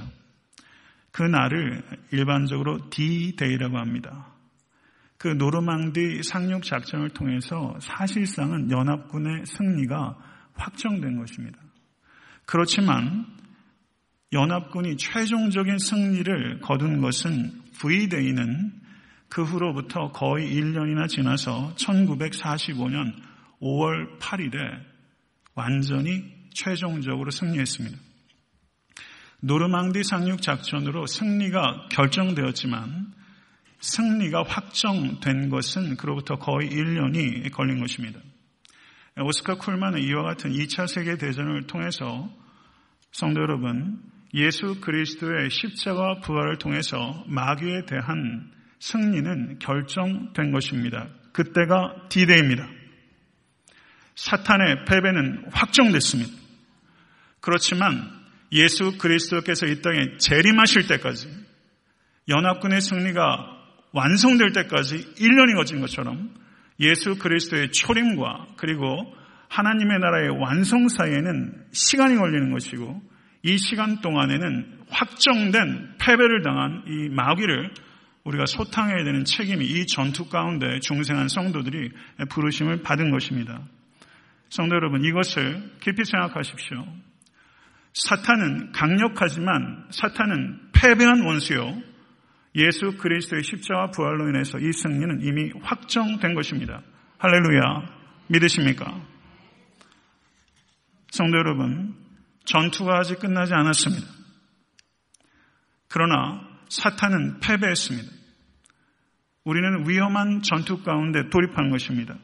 그 1.12 1.24
날을 1.24 1.82
일반적으로 2.12 2.90
D-Day라고 2.90 3.78
합니다. 3.78 4.34
그 5.18 5.30
노르망디 5.30 6.24
상륙 6.24 6.64
작전을 6.64 7.10
통해서 7.10 7.78
사실상은 7.80 8.70
연합군의 8.70 9.46
승리가 9.46 10.18
확정된 10.56 11.18
것입니다. 11.18 11.58
그렇지만 12.46 13.26
연합군이 14.34 14.98
최종적인 14.98 15.78
승리를 15.78 16.60
거둔 16.60 17.00
것은 17.00 17.62
V-Day는 17.80 18.74
그 19.30 19.44
후로부터 19.44 20.12
거의 20.12 20.54
1년이나 20.54 21.08
지나서 21.08 21.74
1945년 21.76 23.14
5월 23.62 24.20
8일에 24.20 24.82
완전히 25.54 26.24
최종적으로 26.54 27.32
승리했습니다. 27.32 27.98
노르망디 29.42 30.04
상륙 30.04 30.42
작전으로 30.42 31.06
승리가 31.06 31.90
결정되었지만 31.92 33.14
승리가 33.80 34.44
확정된 34.44 35.50
것은 35.50 35.98
그로부터 35.98 36.38
거의 36.38 36.70
1년이 36.70 37.52
걸린 37.52 37.80
것입니다. 37.80 38.20
오스카 39.18 39.56
쿨만은 39.56 40.02
이와 40.02 40.24
같은 40.24 40.52
2차 40.52 40.88
세계 40.88 41.18
대전을 41.18 41.68
통해서 41.68 42.30
성도 43.12 43.42
여러분, 43.42 44.02
예수 44.34 44.82
그리스도의 44.82 45.50
십자가 45.50 46.20
부활을 46.20 46.58
통해서 46.58 47.24
마귀에 47.28 47.86
대한 47.86 48.52
승리는 48.80 49.60
결정된 49.60 50.52
것입니다. 50.52 51.08
그때가 51.32 52.08
디데이입니다. 52.10 52.68
사탄의 54.16 54.86
패배는 54.86 55.46
확정됐습니다. 55.52 56.32
그렇지만 57.42 58.10
예수 58.52 58.98
그리스도께서 58.98 59.66
이 59.68 59.82
땅에 59.82 60.18
재림하실 60.18 60.88
때까지 60.88 61.28
연합군의 62.28 62.82
승리가 62.82 63.56
완성될 63.92 64.52
때까지 64.52 64.98
1년이 65.16 65.56
걸린 65.56 65.80
것처럼 65.80 66.34
예수 66.80 67.18
그리스도의 67.18 67.72
초림과 67.72 68.48
그리고 68.58 69.14
하나님의 69.50 70.00
나라의 70.00 70.30
완성 70.42 70.88
사이에는 70.88 71.66
시간이 71.72 72.16
걸리는 72.16 72.52
것이고 72.52 73.02
이 73.44 73.58
시간 73.58 74.02
동안에는 74.02 74.80
확정된 74.90 75.96
패배를 76.00 76.42
당한 76.42 76.84
이 76.88 77.10
마귀를 77.10 77.72
우리가 78.24 78.46
소탕해야 78.48 79.04
되는 79.04 79.24
책임이 79.24 79.66
이 79.66 79.86
전투 79.86 80.28
가운데 80.28 80.80
중생한 80.80 81.28
성도들이 81.28 81.92
부르심을 82.30 82.82
받은 82.82 83.12
것입니다. 83.12 83.62
성도 84.56 84.76
여러분, 84.76 85.04
이것을 85.04 85.70
깊이 85.82 86.06
생각하십시오. 86.06 86.88
사탄은 87.94 88.72
강력하지만 88.72 89.88
사탄은 89.92 90.72
패배한 90.72 91.24
원수요. 91.24 91.82
예수 92.56 92.96
그리스도의 92.96 93.44
십자와 93.44 93.92
부활로 93.92 94.30
인해서 94.30 94.58
이 94.58 94.72
승리는 94.72 95.24
이미 95.24 95.52
확정된 95.62 96.36
것입니다. 96.36 96.82
할렐루야. 97.18 97.96
믿으십니까? 98.28 99.06
성도 101.12 101.38
여러분, 101.38 101.94
전투가 102.46 103.00
아직 103.00 103.20
끝나지 103.20 103.54
않았습니다. 103.54 104.08
그러나 105.90 106.48
사탄은 106.70 107.42
패배했습니다. 107.42 108.10
우리는 109.44 109.90
위험한 109.90 110.44
전투 110.44 110.82
가운데 110.82 111.30
돌입한 111.30 111.72
것입니다. 111.72 112.16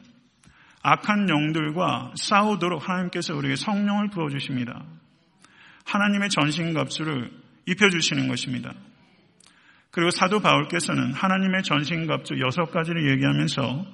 악한 0.82 1.28
영들과 1.28 2.12
싸우도록 2.16 2.88
하나님께서 2.88 3.34
우리에게 3.36 3.56
성령을 3.56 4.10
부어주십니다. 4.10 4.84
하나님의 5.84 6.28
전신갑주를 6.30 7.30
입혀주시는 7.66 8.28
것입니다. 8.28 8.72
그리고 9.90 10.10
사도 10.10 10.40
바울께서는 10.40 11.12
하나님의 11.12 11.62
전신갑주 11.62 12.40
여섯 12.40 12.70
가지를 12.70 13.10
얘기하면서 13.12 13.86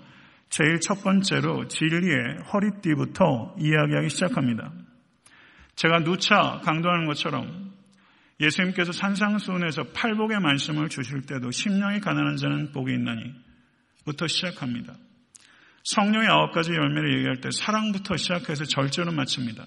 제일 0.48 0.80
첫 0.80 1.02
번째로 1.02 1.68
진리의 1.68 2.38
허리띠부터 2.52 3.56
이야기하기 3.58 4.08
시작합니다. 4.08 4.72
제가 5.74 6.04
누차 6.04 6.60
강조하는 6.64 7.06
것처럼 7.06 7.72
예수님께서 8.40 8.92
산상수훈에서 8.92 9.84
팔복의 9.94 10.40
말씀을 10.40 10.88
주실 10.88 11.22
때도 11.22 11.50
심령이 11.50 12.00
가난한 12.00 12.36
자는 12.36 12.72
복이 12.72 12.92
있나니 12.92 13.34
부터 14.04 14.26
시작합니다. 14.26 14.94
성령의 15.88 16.28
아홉 16.28 16.52
가지 16.52 16.70
열매를 16.72 17.16
얘기할 17.16 17.40
때 17.40 17.48
사랑부터 17.50 18.18
시작해서 18.18 18.64
절제로 18.64 19.10
마칩니다. 19.10 19.64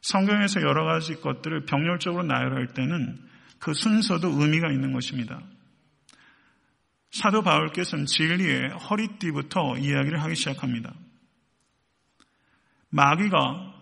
성경에서 0.00 0.62
여러 0.62 0.84
가지 0.84 1.14
것들을 1.14 1.64
병렬적으로 1.64 2.24
나열할 2.24 2.74
때는 2.74 3.20
그 3.60 3.72
순서도 3.72 4.28
의미가 4.28 4.72
있는 4.72 4.92
것입니다. 4.92 5.40
사도 7.10 7.42
바울께서는 7.42 8.06
진리의 8.06 8.70
허리띠부터 8.70 9.78
이야기를 9.78 10.20
하기 10.22 10.34
시작합니다. 10.34 10.92
마귀가 12.90 13.74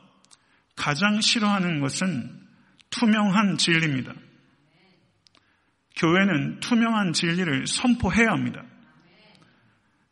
가장 0.77 1.23
싫어하는 1.23 1.81
것은 1.81 2.39
투명한 2.91 3.57
진리입니다. 3.57 4.13
교회는 5.97 6.61
투명한 6.61 7.15
진리를 7.15 7.67
선포해야 7.67 8.29
합니다. 8.29 8.63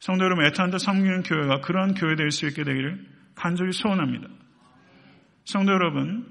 성도 0.04 0.26
여러분, 0.26 0.44
에탄드 0.44 0.76
섬기는 0.76 1.22
교회가 1.22 1.62
그러한 1.62 1.94
교회 1.94 2.14
될 2.14 2.30
수 2.30 2.46
있게 2.46 2.62
되기를 2.62 3.08
간절히 3.34 3.72
소원합니다. 3.72 4.28
성도 5.46 5.72
여러분, 5.72 6.30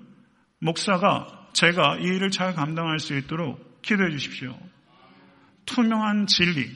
목사가 0.60 1.50
제가 1.54 1.98
이 1.98 2.04
일을 2.04 2.30
잘 2.30 2.54
감당할 2.54 3.00
수 3.00 3.18
있도록 3.18 3.82
기도해 3.82 4.12
주십시오. 4.12 4.56
투명한 5.66 6.28
진리, 6.28 6.70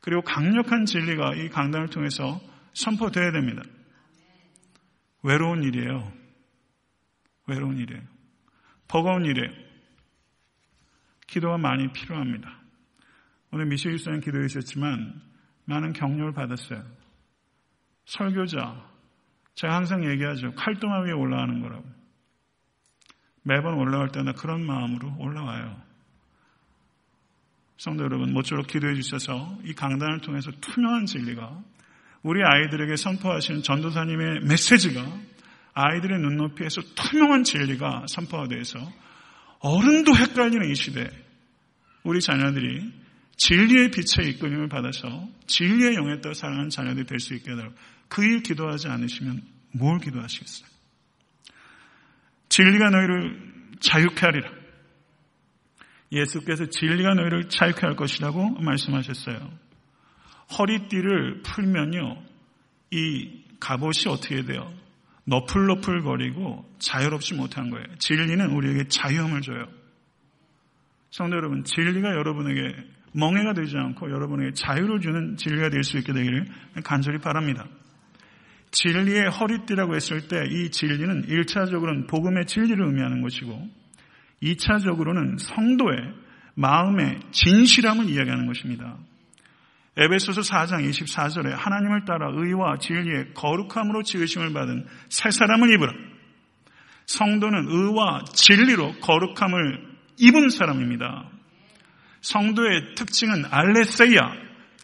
그리고 0.00 0.22
강력한 0.22 0.86
진리가 0.86 1.34
이 1.34 1.50
강단을 1.50 1.90
통해서 1.90 2.40
선포되어야 2.72 3.30
됩니다. 3.30 3.62
외로운 5.22 5.62
일이에요. 5.62 6.10
외로운 7.48 7.76
일이에요. 7.76 8.02
버거운 8.88 9.26
일이에요. 9.26 9.50
기도가 11.26 11.58
많이 11.58 11.92
필요합니다. 11.92 12.50
오늘 13.50 13.66
미셸 13.66 13.92
유사님 13.92 14.20
기도해 14.22 14.46
주셨지만 14.46 15.28
많은 15.68 15.92
격려를 15.92 16.32
받았어요. 16.32 16.82
설교자, 18.06 18.88
제가 19.54 19.74
항상 19.74 20.04
얘기하죠. 20.10 20.54
칼등화 20.54 21.00
위에 21.02 21.12
올라가는 21.12 21.60
거라고. 21.60 21.84
매번 23.42 23.74
올라갈 23.74 24.08
때나 24.08 24.32
그런 24.32 24.64
마음으로 24.64 25.14
올라와요. 25.18 25.76
성도 27.76 28.04
여러분, 28.04 28.32
모쪼록 28.32 28.66
기도해 28.66 28.94
주셔서 28.94 29.58
이 29.64 29.74
강단을 29.74 30.20
통해서 30.20 30.50
투명한 30.60 31.06
진리가 31.06 31.62
우리 32.22 32.42
아이들에게 32.42 32.96
선포하시는 32.96 33.62
전도사님의 33.62 34.40
메시지가 34.48 35.04
아이들의 35.74 36.18
눈높이에서 36.18 36.80
투명한 36.94 37.44
진리가 37.44 38.06
선포가 38.08 38.48
돼서 38.48 38.78
어른도 39.60 40.16
헷갈리는 40.16 40.70
이 40.70 40.74
시대 40.74 41.08
우리 42.04 42.20
자녀들이 42.20 42.92
진리의 43.38 43.90
빛의 43.90 44.30
이끌림을 44.30 44.68
받아서 44.68 45.28
진리의 45.46 45.94
영에 45.94 46.20
따라 46.20 46.34
사랑하는 46.34 46.70
자녀들이 46.70 47.06
될 47.06 47.18
수 47.20 47.34
있게 47.34 47.52
해달라고 47.52 47.74
그 48.08 48.22
일 48.22 48.42
기도하지 48.42 48.88
않으시면 48.88 49.42
뭘 49.72 49.98
기도하시겠어요? 50.00 50.68
진리가 52.48 52.90
너희를 52.90 53.52
자유케 53.80 54.26
하리라. 54.26 54.50
예수께서 56.10 56.66
진리가 56.66 57.14
너희를 57.14 57.48
자유케 57.48 57.80
할 57.86 57.94
것이라고 57.96 58.60
말씀하셨어요. 58.60 59.52
허리띠를 60.58 61.42
풀면요, 61.42 62.22
이 62.90 63.44
갑옷이 63.60 64.06
어떻게 64.08 64.42
돼요? 64.44 64.72
너풀너풀 65.24 66.02
거리고 66.02 66.64
자유롭지 66.78 67.34
못한 67.34 67.68
거예요. 67.68 67.86
진리는 67.98 68.50
우리에게 68.50 68.88
자유함을 68.88 69.42
줘요. 69.42 69.68
성도 71.10 71.36
여러분, 71.36 71.64
진리가 71.64 72.08
여러분에게 72.08 72.74
멍해가 73.12 73.54
되지 73.54 73.76
않고 73.76 74.10
여러분에게 74.10 74.52
자유를 74.52 75.00
주는 75.00 75.36
진리가 75.36 75.70
될 75.70 75.82
수 75.82 75.98
있게 75.98 76.12
되기를 76.12 76.46
간절히 76.84 77.18
바랍니다. 77.18 77.66
진리의 78.70 79.30
허리띠라고 79.30 79.94
했을 79.94 80.28
때 80.28 80.44
이 80.50 80.70
진리는 80.70 81.26
1차적으로는 81.26 82.08
복음의 82.08 82.46
진리를 82.46 82.84
의미하는 82.84 83.22
것이고 83.22 83.68
2차적으로는 84.42 85.38
성도의 85.38 86.14
마음의 86.54 87.20
진실함을 87.30 88.10
이야기하는 88.10 88.46
것입니다. 88.46 88.96
에베소서 89.96 90.42
4장 90.42 90.88
24절에 90.88 91.50
하나님을 91.56 92.04
따라 92.04 92.30
의와 92.32 92.78
진리의 92.78 93.34
거룩함으로 93.34 94.02
지으심을 94.02 94.52
받은 94.52 94.86
새 95.08 95.30
사람을 95.30 95.72
입으라. 95.74 95.92
성도는 97.06 97.68
의와 97.68 98.24
진리로 98.32 98.92
거룩함을 99.00 99.88
입은 100.18 100.50
사람입니다. 100.50 101.30
성도의 102.20 102.94
특징은 102.94 103.44
알레세야, 103.44 104.20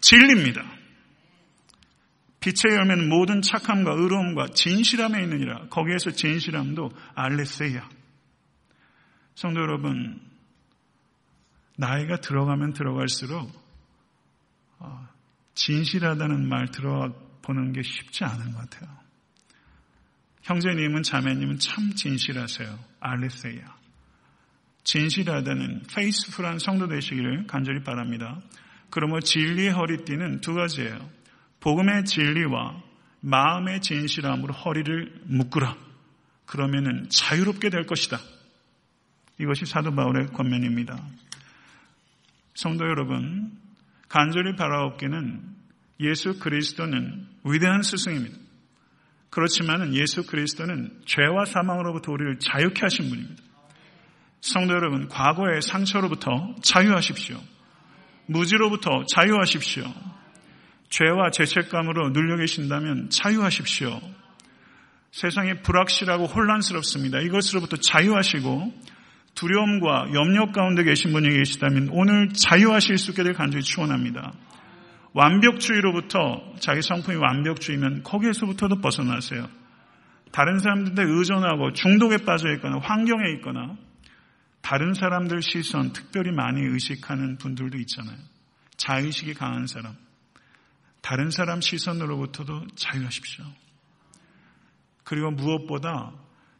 진리입니다. 0.01 0.63
빛의 2.41 2.77
열매는 2.77 3.09
모든 3.09 3.41
착함과 3.41 3.93
의로움과 3.93 4.49
진실함에 4.49 5.23
있느니라. 5.23 5.69
거기에서 5.69 6.11
진실함도 6.11 6.91
알레세야. 7.15 7.89
성도 9.35 9.61
여러분, 9.61 10.21
나이가 11.77 12.17
들어가면 12.21 12.75
들어갈수록 12.75 13.51
어, 14.79 15.09
진실하다는 15.55 16.49
말 16.49 16.69
들어보는 16.71 17.73
게 17.73 17.83
쉽지 17.83 18.25
않은 18.25 18.53
것 18.53 18.59
같아요. 18.59 18.95
형제님은 20.43 21.03
자매님은 21.03 21.59
참 21.59 21.95
진실하세요. 21.95 22.79
알레세야. 23.01 23.84
진실하다는 24.85 25.83
페이스풀한 25.95 26.59
성도 26.59 26.87
되시기를 26.89 27.47
간절히 27.47 27.83
바랍니다. 27.83 28.41
그러므로 28.91 29.21
진리의 29.21 29.73
허리띠는 29.73 30.41
두 30.41 30.55
가지예요. 30.55 31.11
복음의 31.61 32.05
진리와 32.05 32.83
마음의 33.21 33.81
진실함으로 33.81 34.53
허리를 34.53 35.23
묶으라. 35.25 35.77
그러면은 36.47 37.09
자유롭게 37.09 37.71
될 37.71 37.87
것이다. 37.87 38.19
이것이 39.41 39.65
사도 39.65 39.95
바울의 39.95 40.29
권면입니다. 40.29 41.03
성도 42.55 42.85
여러분, 42.85 43.51
간절히 44.09 44.55
바라옵기는 44.55 45.43
예수 46.01 46.39
그리스도는 46.39 47.27
위대한 47.45 47.83
스승입니다. 47.83 48.37
그렇지만 49.31 49.95
예수 49.95 50.25
그리스도는 50.27 51.01
죄와 51.07 51.47
사망으로부터 51.47 52.13
우리를 52.13 52.39
자유케 52.39 52.81
하신 52.83 53.09
분입니다. 53.09 53.43
성도 54.45 54.75
여러분, 54.75 55.09
과거의 55.09 55.63
상처로부터 55.63 56.55
자유하십시오. 56.61 57.39
무지로부터 58.27 58.91
자유하십시오. 59.07 59.85
죄와 60.91 61.31
죄책감으로 61.31 62.11
눌려 62.11 62.37
계신다면 62.37 63.09
자유하십시오. 63.09 63.99
세상이 65.13 65.63
불확실하고 65.63 66.27
혼란스럽습니다. 66.27 67.21
이것으로부터 67.21 67.79
자유하시고 67.79 68.71
두려움과 69.35 70.13
염려 70.13 70.53
가운데 70.53 70.85
계신 70.85 71.13
분이 71.13 71.27
계시다면 71.31 71.89
오늘 71.91 72.29
자유하실 72.35 72.99
수 72.99 73.13
있게 73.13 73.23
될 73.23 73.33
간절히 73.33 73.65
축원합니다. 73.65 74.35
완벽주의로부터 75.15 76.53
자기 76.59 76.83
성품이 76.83 77.17
완벽주의면 77.17 78.03
거기에서부터도 78.03 78.83
벗어나세요. 78.83 79.49
다른 80.33 80.59
사람들한테 80.59 81.03
의존하고 81.03 81.73
중독에 81.73 82.19
빠져 82.19 82.53
있거나 82.53 82.79
환경에 82.81 83.33
있거나 83.37 83.79
다른 84.65 84.95
사람들 84.95 85.43
시선 85.43 85.93
특별히 85.93 86.33
많이 86.33 86.63
의식하는 86.63 87.37
분들도 87.37 87.77
있잖아요. 87.81 88.17
자의식이 88.79 89.35
강한 89.35 89.67
사람. 89.67 89.95
다른 91.03 91.31
사람 91.31 91.61
시선으로부터도 91.61 92.69
자유하십시오. 92.75 93.45
그리고 95.05 95.33
무엇보다 95.33 96.13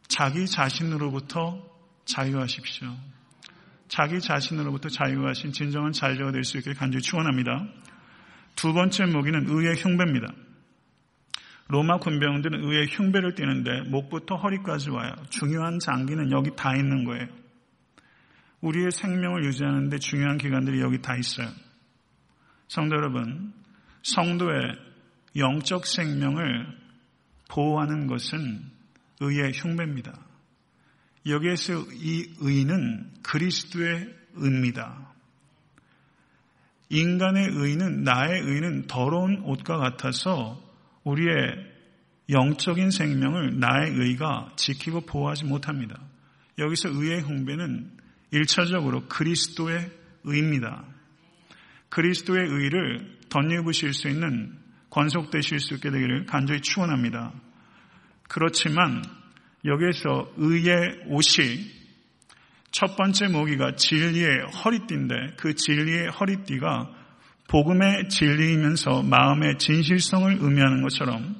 자기 0.07 0.45
자신으로부터 0.45 1.67
자유하십시오. 2.05 2.95
자기 3.87 4.21
자신으로부터 4.21 4.87
자유하신 4.89 5.51
진정한 5.51 5.91
자유가 5.91 6.31
될 6.31 6.43
수 6.43 6.59
있게 6.59 6.73
간절히 6.73 7.01
축원합니다. 7.01 7.65
두 8.55 8.71
번째 8.73 9.05
무기는 9.05 9.47
의의 9.49 9.77
흉배입니다. 9.77 10.27
로마 11.69 11.97
군병들은 11.97 12.65
의의 12.65 12.85
흉배를 12.87 13.33
띠는데 13.33 13.89
목부터 13.89 14.35
허리까지 14.35 14.91
와요. 14.91 15.15
중요한 15.31 15.79
장기는 15.79 16.31
여기 16.31 16.51
다 16.55 16.75
있는 16.75 17.03
거예요. 17.05 17.44
우리의 18.65 18.89
생명을 18.91 19.45
유지하는 19.45 19.89
데 19.89 19.99
중요한 19.99 20.37
기관들이 20.39 20.81
여기 20.81 20.99
다 20.99 21.15
있어요. 21.15 21.47
성도 22.67 22.95
여러분, 22.95 23.53
성도의 24.01 24.59
영적 25.35 25.85
생명을 25.85 26.65
보호하는 27.47 28.07
것은 28.07 28.63
의의 29.19 29.51
흉배입니다. 29.53 30.19
여기에서 31.27 31.73
이 31.93 32.33
의는 32.39 33.11
그리스도의 33.21 34.11
의입니다. 34.33 35.13
인간의 36.89 37.49
의는 37.51 38.03
나의 38.03 38.41
의는 38.41 38.87
더러운 38.87 39.41
옷과 39.43 39.77
같아서 39.77 40.59
우리의 41.03 41.35
영적인 42.29 42.89
생명을 42.89 43.59
나의 43.59 43.91
의가 43.91 44.53
지키고 44.55 45.01
보호하지 45.01 45.45
못합니다. 45.45 45.99
여기서 46.57 46.89
의의 46.89 47.21
흉배는 47.21 47.94
1차적으로 48.35 49.07
그리스도의 49.07 49.89
의입니다. 50.23 50.83
그리스도의 51.89 52.41
의를 52.47 53.17
덧입으실 53.29 53.93
수 53.93 54.09
있는 54.09 54.57
권속되실 54.89 55.59
수 55.59 55.75
있게 55.75 55.89
되기를 55.91 56.25
간절히 56.25 56.61
축원합니다. 56.61 57.33
그렇지만 58.27 59.03
여기에서 59.65 60.31
의의 60.37 61.05
옷이 61.07 61.71
첫 62.71 62.95
번째 62.97 63.27
모기가 63.27 63.75
진리의 63.75 64.51
허리띠인데 64.63 65.35
그 65.37 65.55
진리의 65.55 66.09
허리띠가 66.09 66.91
복음의 67.47 68.09
진리이면서 68.09 69.03
마음의 69.03 69.57
진실성을 69.59 70.37
의미하는 70.41 70.81
것처럼 70.81 71.35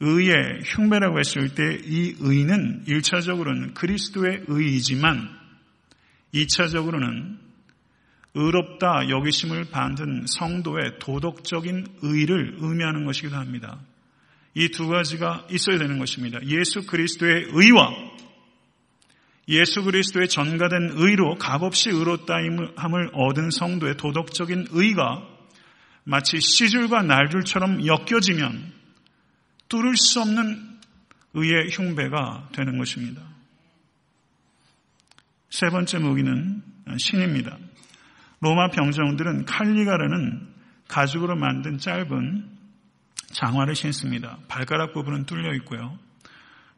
의의 0.00 0.60
흉배라고 0.64 1.18
했을 1.18 1.54
때 1.54 1.62
이 1.86 2.16
의는 2.20 2.84
1차적으로는 2.86 3.74
그리스도의 3.74 4.44
의이지만 4.48 5.45
2차적으로는 6.34 7.38
의롭다 8.34 9.08
여기심을 9.08 9.70
받은 9.70 10.26
성도의 10.26 10.98
도덕적인 10.98 11.86
의를 12.02 12.56
의미하는 12.58 13.04
것이기도 13.06 13.36
합니다. 13.36 13.80
이 14.56 14.68
두 14.68 14.88
가지가 14.88 15.46
있어야 15.50 15.78
되는 15.78 15.98
것입니다. 15.98 16.38
예수 16.46 16.86
그리스도의 16.86 17.48
의와 17.52 17.94
예수 19.48 19.82
그리스도의 19.84 20.28
전가된 20.28 20.92
의로 20.94 21.36
값없이 21.36 21.90
의롭다함을 21.90 23.10
얻은 23.12 23.50
성도의 23.50 23.96
도덕적인 23.98 24.68
의가 24.70 25.28
마치 26.04 26.40
시줄과 26.40 27.02
날줄처럼 27.02 27.86
엮여지면 27.86 28.72
뚫을 29.68 29.96
수 29.96 30.22
없는 30.22 30.78
의의 31.34 31.68
흉배가 31.70 32.48
되는 32.52 32.78
것입니다. 32.78 33.22
세 35.56 35.70
번째 35.70 36.00
무기는 36.00 36.62
신입니다. 36.98 37.56
로마 38.40 38.68
병정들은 38.68 39.46
칼리가라는 39.46 40.48
가죽으로 40.86 41.34
만든 41.34 41.78
짧은 41.78 42.46
장화를 43.28 43.74
신습니다. 43.74 44.36
발가락 44.48 44.92
부분은 44.92 45.24
뚫려 45.24 45.54
있고요. 45.54 45.98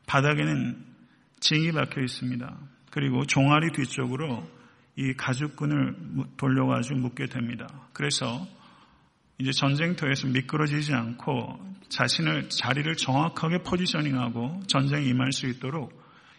바닥에는 0.06 0.76
징이 1.40 1.72
박혀 1.72 2.02
있습니다. 2.02 2.56
그리고 2.92 3.26
종아리 3.26 3.72
뒤쪽으로 3.72 4.48
이 4.94 5.12
가죽끈을 5.14 5.96
돌려가지고 6.36 7.00
묶게 7.00 7.26
됩니다. 7.26 7.66
그래서 7.92 8.46
이제 9.38 9.50
전쟁터에서 9.50 10.28
미끄러지지 10.28 10.94
않고 10.94 11.58
자신을 11.88 12.48
자리를 12.48 12.94
정확하게 12.94 13.64
포지셔닝하고 13.64 14.62
전쟁에 14.68 15.04
임할 15.06 15.32
수 15.32 15.48
있도록 15.48 15.97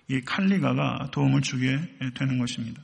이 0.10 0.22
칼리가가 0.22 1.10
도움을 1.12 1.42
주게 1.42 1.80
되는 2.16 2.40
것입니다. 2.40 2.82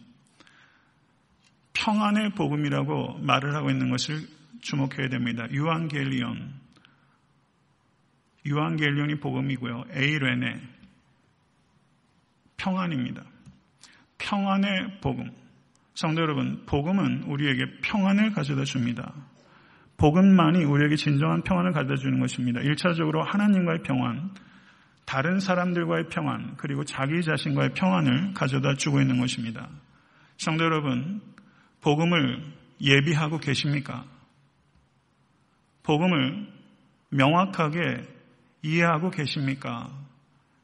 평안의 1.74 2.36
복음이라고 2.36 3.20
말을 3.20 3.56
하고 3.56 3.70
있는 3.70 3.90
것을 3.90 4.22
주목해야 4.62 5.10
됩니다. 5.10 5.48
유앙겔리온. 5.52 6.54
유앙겔리온이 8.46 9.20
복음이고요. 9.20 9.86
에이레네. 9.92 10.62
평안입니다. 12.58 13.24
평안의 14.20 15.00
복음. 15.02 15.32
성도 15.96 16.22
여러분, 16.22 16.64
복음은 16.66 17.24
우리에게 17.24 17.80
평안을 17.82 18.34
가져다 18.34 18.64
줍니다. 18.66 19.14
복음만이 19.98 20.64
우리에게 20.64 20.96
진정한 20.96 21.42
평안을 21.42 21.72
가져다 21.72 21.96
주는 21.96 22.20
것입니다. 22.20 22.60
1차적으로 22.60 23.24
하나님과의 23.24 23.80
평안, 23.84 24.32
다른 25.06 25.40
사람들과의 25.40 26.10
평안, 26.10 26.58
그리고 26.58 26.84
자기 26.84 27.22
자신과의 27.22 27.74
평안을 27.74 28.34
가져다 28.34 28.76
주고 28.76 29.00
있는 29.00 29.20
것입니다. 29.20 29.70
성도 30.38 30.64
여러분, 30.66 31.22
복음을 31.82 32.44
예비하고 32.82 33.38
계십니까? 33.40 34.06
복음을 35.84 36.48
명확하게 37.10 38.04
이해하고 38.64 39.12
계십니까? 39.12 39.90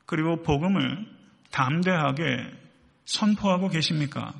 그리고 0.05 0.41
복음을 0.41 1.05
담대하게 1.51 2.51
선포하고 3.05 3.69
계십니까? 3.69 4.33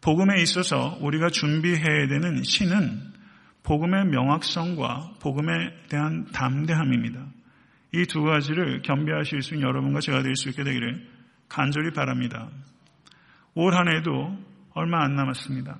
복음에 0.00 0.40
있어서 0.42 0.96
우리가 1.00 1.28
준비해야 1.28 2.08
되는 2.08 2.42
신은 2.42 3.12
복음의 3.62 4.06
명확성과 4.06 5.16
복음에 5.20 5.52
대한 5.90 6.24
담대함입니다. 6.32 7.37
이 7.92 8.04
두 8.06 8.22
가지를 8.22 8.82
겸비하실 8.82 9.42
수 9.42 9.54
있는 9.54 9.66
여러분과 9.68 10.00
제가 10.00 10.22
될 10.22 10.34
수 10.36 10.48
있게 10.50 10.62
되기를 10.64 11.06
간절히 11.48 11.92
바랍니다. 11.92 12.50
올 13.54 13.74
한 13.74 13.88
해도 13.88 14.36
얼마 14.74 15.02
안 15.04 15.14
남았습니다. 15.16 15.78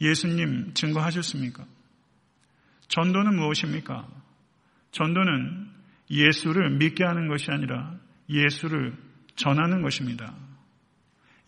예수님 0.00 0.74
증거하셨습니까? 0.74 1.64
전도는 2.88 3.36
무엇입니까? 3.36 4.06
전도는 4.92 5.68
예수를 6.10 6.70
믿게 6.78 7.04
하는 7.04 7.28
것이 7.28 7.50
아니라 7.50 7.94
예수를 8.28 8.94
전하는 9.36 9.82
것입니다. 9.82 10.34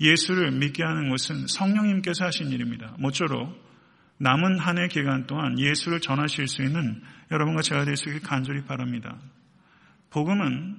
예수를 0.00 0.50
믿게 0.52 0.82
하는 0.82 1.08
것은 1.10 1.46
성령님께서 1.46 2.24
하신 2.24 2.48
일입니다. 2.50 2.94
모쪼록 2.98 3.62
남은 4.18 4.58
한 4.58 4.78
해 4.78 4.88
기간 4.88 5.26
동안 5.26 5.58
예수를 5.58 6.00
전하실 6.00 6.48
수 6.48 6.62
있는 6.62 7.02
여러분과 7.30 7.62
제가 7.62 7.84
될 7.84 7.96
수 7.96 8.08
있길 8.08 8.22
간절히 8.22 8.64
바랍니다. 8.64 9.18
복음은 10.14 10.76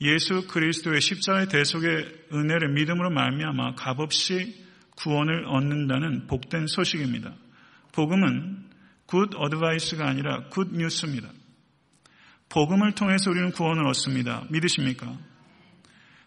예수 0.00 0.46
그리스도의 0.48 1.02
십자가의 1.02 1.48
대속의 1.48 2.28
은혜를 2.32 2.72
믿음으로 2.72 3.10
말미암아 3.10 3.74
값없이 3.74 4.64
구원을 4.96 5.44
얻는다는 5.44 6.26
복된 6.26 6.66
소식입니다. 6.68 7.34
복음은 7.92 8.64
good 9.04 9.30
advice가 9.36 10.08
아니라 10.08 10.48
good 10.48 10.70
news입니다. 10.72 11.28
복음을 12.48 12.92
통해서 12.92 13.30
우리는 13.30 13.50
구원을 13.50 13.86
얻습니다. 13.88 14.46
믿으십니까? 14.48 15.18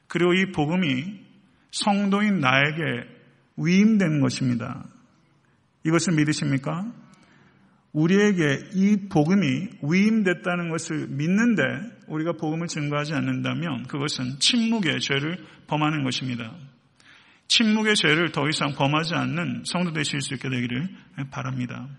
그리고 0.08 0.36
이 0.36 0.52
복음이 0.52 1.20
성도인 1.72 2.42
나에게 2.42 3.08
위임된 3.58 4.22
것입니다. 4.22 4.86
이것을 5.84 6.14
믿으십니까? 6.14 6.94
우리에게 7.94 8.70
이 8.74 9.10
복음이 9.10 9.68
위임됐다는 9.82 10.70
것을 10.70 11.08
믿는데 11.10 11.64
우리가 12.08 12.34
복음을 12.34 12.68
증거하지 12.68 13.14
않는다면 13.14 13.84
그것은 13.88 14.40
침묵의 14.40 15.02
죄를 15.02 15.46
범하는 15.68 16.04
것입니다. 16.04 16.54
침묵의 17.48 17.96
죄를 17.96 18.32
더 18.32 18.48
이상 18.48 18.74
범하지 18.76 19.14
않는 19.14 19.64
성도 19.66 19.92
되실 19.92 20.22
수 20.22 20.34
있게 20.36 20.50
되기를 20.50 20.90
바랍니다. 21.32 21.90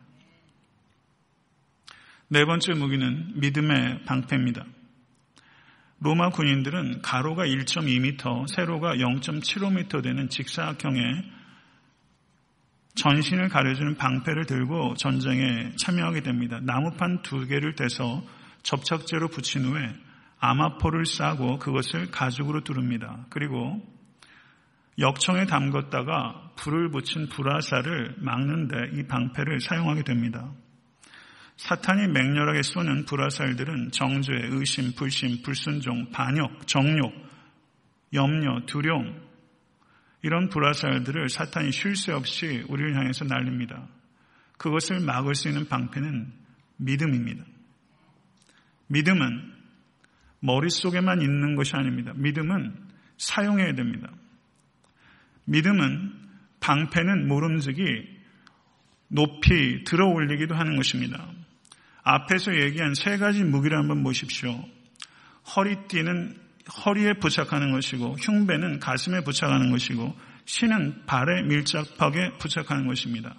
네 2.29 2.47
번째 2.47 2.73
무기는 2.73 3.33
믿음의 3.35 4.05
방패입니다. 4.07 4.65
로마 6.01 6.31
군인들은 6.31 7.03
가로가 7.03 7.45
1.2m, 7.45 8.49
세로가 8.49 8.95
0.75m 8.97 10.03
되는 10.03 10.29
직사각형의 10.31 11.23
전신을 12.95 13.49
가려주는 13.49 13.97
방패를 13.97 14.47
들고 14.47 14.95
전쟁에 14.95 15.73
참여하게 15.77 16.23
됩니다. 16.23 16.61
나무판 16.63 17.23
두 17.23 17.47
개를 17.47 17.75
떼서 17.75 18.23
접착제로 18.63 19.29
붙인 19.29 19.65
후에 19.65 19.95
아마포를 20.39 21.07
싸고 21.07 21.59
그것을 21.59 22.11
가죽으로 22.11 22.65
뚫습니다. 22.65 23.27
그리고 23.31 23.81
역청에 24.99 25.47
담궜다가 25.47 26.55
불을 26.57 26.91
붙인 26.91 27.29
불화살을 27.29 28.17
막는데 28.19 28.91
이 28.99 29.07
방패를 29.07 29.61
사용하게 29.61 30.03
됩니다. 30.03 30.53
사탄이 31.57 32.09
맹렬하게 32.09 32.63
쏘는 32.63 33.05
불화살들은 33.07 33.93
정죄, 33.93 34.33
의심, 34.51 34.93
불심, 34.95 35.43
불순종, 35.43 36.11
반역, 36.11 36.67
정욕, 36.67 37.13
염려, 38.13 38.67
두려움 38.67 39.32
이런 40.23 40.49
불화살들을 40.49 41.29
사탄이 41.29 41.73
쉴 41.73 41.97
새 41.97 42.13
없이 42.13 42.65
우리를 42.69 42.97
향해서 42.97 43.25
날립니다. 43.25 43.89
그것을 44.57 45.01
막을 45.01 45.35
수 45.35 45.49
있는 45.49 45.67
방패는 45.69 46.33
믿음입니다. 46.77 47.45
믿음은 48.87 49.53
머릿속에만 50.41 51.21
있는 51.23 51.57
것이 51.57 51.73
아닙니다. 51.75 52.13
믿음은 52.17 52.75
사용해야 53.17 53.75
됩니다. 53.75 54.11
믿음은 55.45 56.13
방패는 56.61 57.27
모름지기 57.27 57.83
높이 59.09 59.85
들어 59.85 60.07
올리기도 60.09 60.55
하는 60.55 60.77
것입니다. 60.77 61.29
앞에서 62.03 62.55
얘기한 62.61 62.95
세 62.95 63.17
가지 63.17 63.43
무기를 63.45 63.77
한번 63.79 64.03
보십시오. 64.03 64.65
허리띠는 65.57 66.42
허리에 66.85 67.15
부착하는 67.15 67.73
것이고 67.73 68.17
흉배는 68.21 68.79
가슴에 68.79 69.23
부착하는 69.23 69.71
것이고 69.71 70.15
신은 70.45 71.07
발에 71.07 71.43
밀착하게 71.43 72.33
부착하는 72.39 72.87
것입니다. 72.87 73.35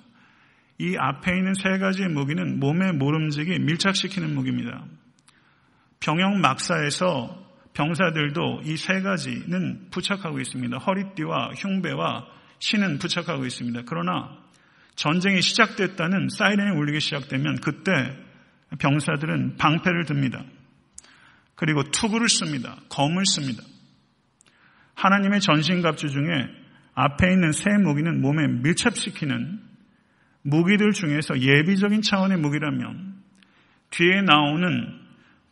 이 0.80 0.96
앞에 0.98 1.36
있는 1.38 1.54
세 1.54 1.78
가지의 1.78 2.10
무기는 2.10 2.60
몸의 2.60 2.94
모름지기 2.94 3.60
밀착시키는 3.60 4.34
무기입니다. 4.34 4.84
병영 6.00 6.42
막사에서 6.42 7.42
병사들도 7.74 8.62
이 8.66 8.76
세 8.76 9.02
가지는 9.02 9.88
부착하고 9.90 10.40
있습니다. 10.40 10.78
허리띠와 10.78 11.52
흉배와 11.58 12.28
신은 12.60 13.00
부착하고 13.00 13.46
있습니다. 13.46 13.82
그러나 13.86 14.38
전쟁이 14.96 15.42
시작됐다는 15.42 16.28
사이렌이 16.30 16.78
울리기 16.78 17.00
시작되면 17.00 17.62
그때 17.62 17.92
병사들은 18.80 19.58
방패를 19.58 20.06
듭니다. 20.06 20.44
그리고 21.56 21.84
투구를 21.84 22.30
씁니다. 22.30 22.78
검을 22.90 23.24
씁니다. 23.26 23.64
하나님의 24.96 25.42
전신갑주 25.42 26.10
중에 26.10 26.48
앞에 26.96 27.32
있는 27.32 27.52
세 27.52 27.70
무기는 27.84 28.22
몸에 28.22 28.48
밀착시키는 28.48 29.60
무기들 30.44 30.92
중에서 30.92 31.40
예비적인 31.40 32.02
차원의 32.02 32.38
무기라면 32.38 33.16
뒤에 33.90 34.22
나오는 34.22 35.00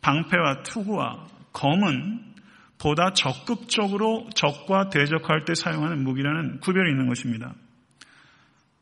방패와 0.00 0.62
투구와 0.62 1.26
검은 1.52 2.32
보다 2.78 3.12
적극적으로 3.12 4.28
적과 4.34 4.88
대적할 4.90 5.44
때 5.44 5.54
사용하는 5.54 6.02
무기라는 6.02 6.60
구별이 6.60 6.90
있는 6.90 7.06
것입니다. 7.08 7.54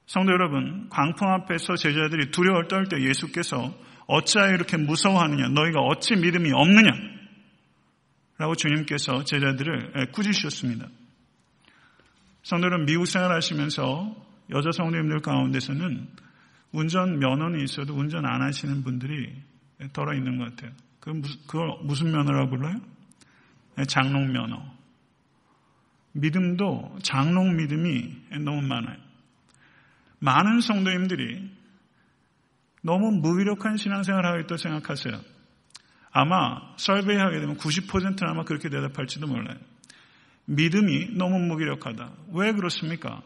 성도 0.07 0.33
여러분, 0.33 0.89
광풍 0.89 1.29
앞에서 1.29 1.77
제자들이 1.77 2.31
두려워 2.31 2.65
떨때 2.67 3.01
예수께서 3.03 3.73
어찌하여 4.11 4.55
이렇게 4.55 4.77
무서워하느냐? 4.77 5.49
너희가 5.49 5.81
어찌 5.81 6.17
믿음이 6.17 6.51
없느냐? 6.53 6.91
라고 8.39 8.55
주님께서 8.55 9.25
제자들을 9.25 10.11
꾸짖으셨습니다. 10.13 10.89
성도는 12.43 12.87
미국 12.87 13.07
생활 13.07 13.33
하시면서 13.33 14.17
여자 14.51 14.71
성도님들 14.73 15.21
가운데서는 15.21 16.09
운전 16.73 17.19
면허는 17.19 17.61
있어도 17.61 17.95
운전 17.95 18.27
안 18.27 18.43
하시는 18.43 18.83
분들이 18.83 19.33
덜어 19.93 20.15
있는 20.15 20.39
것 20.39 20.51
같아요. 20.51 20.73
그 21.01 21.21
그걸 21.47 21.69
무슨 21.83 22.11
면허라고 22.11 22.51
불러요? 22.51 22.77
장롱 23.87 24.33
면허. 24.33 24.63
믿음도 26.13 26.99
장롱 27.03 27.57
믿음이 27.57 28.17
너무 28.45 28.63
많아요. 28.63 28.97
많은 30.19 30.61
성도님들이 30.61 31.60
너무 32.83 33.11
무기력한 33.13 33.77
신앙생활을 33.77 34.29
하고 34.29 34.41
있다고 34.41 34.57
생각하세요. 34.57 35.21
아마 36.13 36.61
설베이 36.77 37.17
하게 37.17 37.41
되면 37.41 37.57
90%는 37.57 38.29
아마 38.29 38.45
그렇게 38.45 38.69
대답할지도 38.69 39.27
몰라요. 39.27 39.59
믿음이 40.47 41.17
너무 41.17 41.39
무기력하다. 41.39 42.13
왜 42.33 42.53
그렇습니까? 42.53 43.23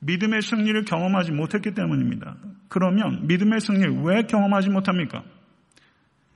믿음의 0.00 0.40
승리를 0.42 0.84
경험하지 0.84 1.32
못했기 1.32 1.74
때문입니다. 1.74 2.36
그러면 2.68 3.26
믿음의 3.26 3.60
승리를 3.60 4.02
왜 4.02 4.22
경험하지 4.22 4.70
못합니까? 4.70 5.22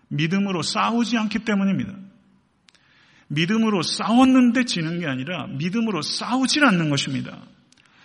믿음으로 0.09 0.63
싸우지 0.63 1.17
않기 1.17 1.41
때문입니다. 1.41 1.95
믿음으로 3.29 3.83
싸웠는데 3.83 4.65
지는 4.65 5.01
게 5.01 5.07
아니라 5.07 5.47
믿음으로 5.47 6.03
싸우질 6.03 6.65
않는 6.65 6.91
것입니다. 6.91 7.39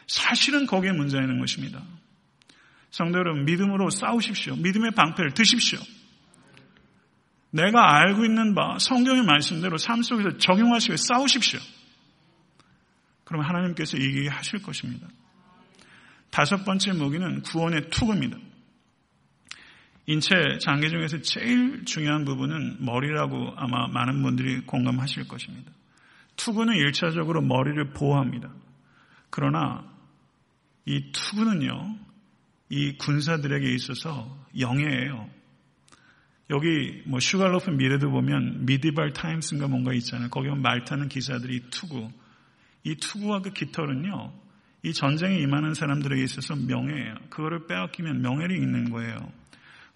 사실은 0.07 0.65
거기에 0.65 0.93
문제가 0.93 1.21
있는 1.21 1.39
것입니다. 1.39 1.81
성도 2.91 3.19
여러분, 3.19 3.45
믿음으로 3.45 3.89
싸우십시오. 3.89 4.55
믿음의 4.55 4.91
방패를 4.91 5.33
드십시오. 5.33 5.79
내가 7.51 7.97
알고 7.97 8.25
있는 8.25 8.53
바 8.53 8.77
성경의 8.79 9.23
말씀대로 9.23 9.77
삶 9.77 10.01
속에서 10.01 10.37
적용하시고 10.37 10.97
싸우십시오. 10.97 11.59
그럼 13.23 13.43
하나님께서 13.43 13.97
이기게 13.97 14.27
하실 14.29 14.61
것입니다. 14.61 15.07
다섯 16.29 16.63
번째 16.63 16.93
무기는 16.93 17.41
구원의 17.41 17.89
투구입니다. 17.89 18.37
인체 20.05 20.57
장기 20.59 20.89
중에서 20.89 21.21
제일 21.21 21.85
중요한 21.85 22.25
부분은 22.25 22.83
머리라고 22.83 23.53
아마 23.55 23.87
많은 23.87 24.23
분들이 24.23 24.61
공감하실 24.61 25.27
것입니다. 25.27 25.71
투구는 26.35 26.75
일차적으로 26.75 27.41
머리를 27.41 27.91
보호합니다. 27.91 28.49
그러나 29.29 29.83
이 30.85 31.11
투구는요, 31.11 31.97
이 32.69 32.97
군사들에게 32.97 33.71
있어서 33.73 34.37
영예예요. 34.57 35.29
여기 36.51 37.03
뭐 37.05 37.19
슈갈로프 37.19 37.71
미래도 37.71 38.09
보면 38.09 38.65
미디발 38.65 39.13
타임스인가 39.13 39.67
뭔가 39.67 39.93
있잖아요. 39.93 40.29
거기 40.29 40.47
보면 40.47 40.61
말 40.61 40.83
타는 40.83 41.09
기사들이 41.09 41.69
투구. 41.69 42.09
이 42.83 42.95
투구와 42.95 43.41
그 43.41 43.51
깃털은요. 43.51 44.33
이 44.83 44.93
전쟁에 44.93 45.37
임하는 45.39 45.73
사람들에게 45.73 46.23
있어서 46.23 46.55
명예예요. 46.55 47.15
그거를 47.29 47.67
빼앗기면 47.67 48.21
명예를 48.21 48.55
잃는 48.55 48.91
거예요. 48.91 49.17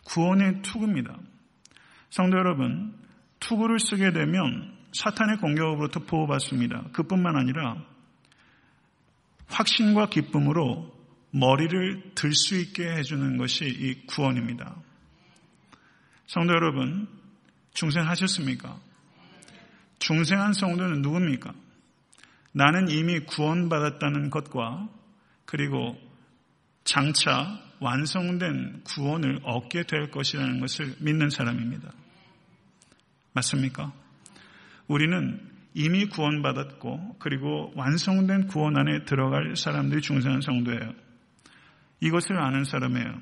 구원의 0.05 0.61
투구입니다. 0.61 1.17
성도 2.09 2.37
여러분, 2.37 2.93
투구를 3.39 3.79
쓰게 3.79 4.11
되면 4.11 4.73
사탄의 4.91 5.37
공격으로부터 5.37 6.01
보호받습니다. 6.01 6.89
그뿐만 6.91 7.35
아니라 7.37 7.77
확신과 9.47 10.07
기쁨으로 10.07 10.93
머리를 11.35 12.11
들 12.13 12.31
수 12.31 12.55
있게 12.59 12.87
해주는 12.87 13.37
것이 13.37 13.65
이 13.65 14.05
구원입니다. 14.05 14.75
성도 16.27 16.53
여러분, 16.53 17.07
중생하셨습니까? 17.73 18.79
중생한 19.97 20.53
성도는 20.53 21.01
누굽니까? 21.01 21.53
나는 22.51 22.87
이미 22.87 23.19
구원받았다는 23.21 24.29
것과 24.29 24.87
그리고 25.45 25.99
장차 26.83 27.59
완성된 27.79 28.83
구원을 28.83 29.39
얻게 29.43 29.83
될 29.83 30.11
것이라는 30.11 30.59
것을 30.59 30.95
믿는 30.99 31.31
사람입니다. 31.31 31.91
맞습니까? 33.33 33.91
우리는 34.87 35.41
이미 35.73 36.05
구원받았고 36.05 37.15
그리고 37.17 37.73
완성된 37.75 38.47
구원 38.47 38.77
안에 38.77 39.05
들어갈 39.05 39.55
사람들이 39.55 40.01
중생한 40.01 40.41
성도예요. 40.41 41.02
이것을 42.03 42.37
아는 42.37 42.65
사람이에요. 42.65 43.21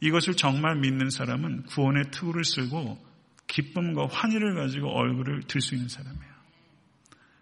이것을 0.00 0.34
정말 0.34 0.76
믿는 0.76 1.08
사람은 1.08 1.64
구원의 1.64 2.10
투구를 2.10 2.44
쓰고 2.44 3.02
기쁨과 3.46 4.08
환희를 4.08 4.54
가지고 4.54 4.90
얼굴을 4.90 5.42
들 5.44 5.60
수 5.60 5.74
있는 5.74 5.88
사람이에요. 5.88 6.30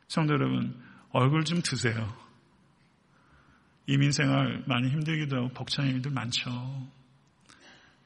성도 0.07 0.35
여러분, 0.35 0.81
얼굴 1.11 1.45
좀 1.45 1.61
드세요. 1.63 2.17
이민 3.87 4.13
생활 4.13 4.63
많이 4.67 4.89
힘들기도 4.89 5.37
하고 5.37 5.49
벅찬 5.49 5.89
일들 5.89 6.13
많죠. 6.13 6.89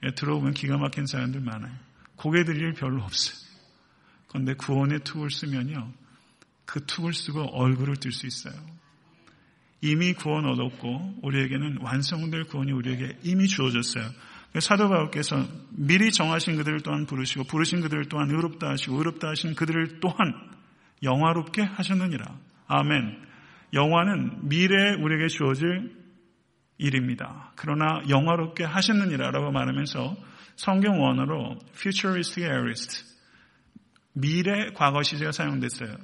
예, 0.04 0.10
들어오면 0.14 0.54
기가 0.54 0.78
막힌 0.78 1.06
사람들 1.06 1.40
많아요. 1.40 1.76
고개 2.16 2.44
들일 2.44 2.72
별로 2.72 3.02
없어요. 3.02 3.36
그런데 4.28 4.54
구원의 4.54 5.00
툭을 5.00 5.30
쓰면요. 5.30 5.92
그 6.64 6.84
툭을 6.86 7.12
쓰고 7.12 7.42
얼굴을 7.54 7.96
들수 7.96 8.26
있어요. 8.26 8.54
이미 9.82 10.14
구원 10.14 10.46
얻었고 10.46 11.18
우리에게는 11.22 11.78
완성될 11.82 12.44
구원이 12.44 12.72
우리에게 12.72 13.18
이미 13.24 13.48
주어졌어요. 13.48 14.04
사도 14.60 14.88
바울께서 14.88 15.44
미리 15.70 16.12
정하신 16.12 16.56
그들을 16.56 16.80
또한 16.80 17.04
부르시고 17.04 17.44
부르신 17.44 17.80
그들을 17.80 18.04
또한 18.08 18.30
의롭다 18.30 18.68
하시고 18.68 18.96
의롭다 18.96 19.28
하신 19.28 19.54
그들을 19.54 20.00
또한 20.00 20.34
영화롭게 21.02 21.62
하셨느니라. 21.62 22.24
아멘. 22.68 23.22
영화는 23.72 24.48
미래에 24.48 24.94
우리에게 25.00 25.26
주어질 25.28 25.90
일입니다. 26.78 27.52
그러나 27.56 28.02
영화롭게 28.08 28.64
하셨느니라라고 28.64 29.50
말하면서 29.50 30.16
성경 30.56 31.02
원어로 31.02 31.58
futuristic 31.74 32.44
aorist 32.44 33.04
미래 34.12 34.70
과거 34.74 35.02
시제가 35.02 35.32
사용됐어요. 35.32 35.96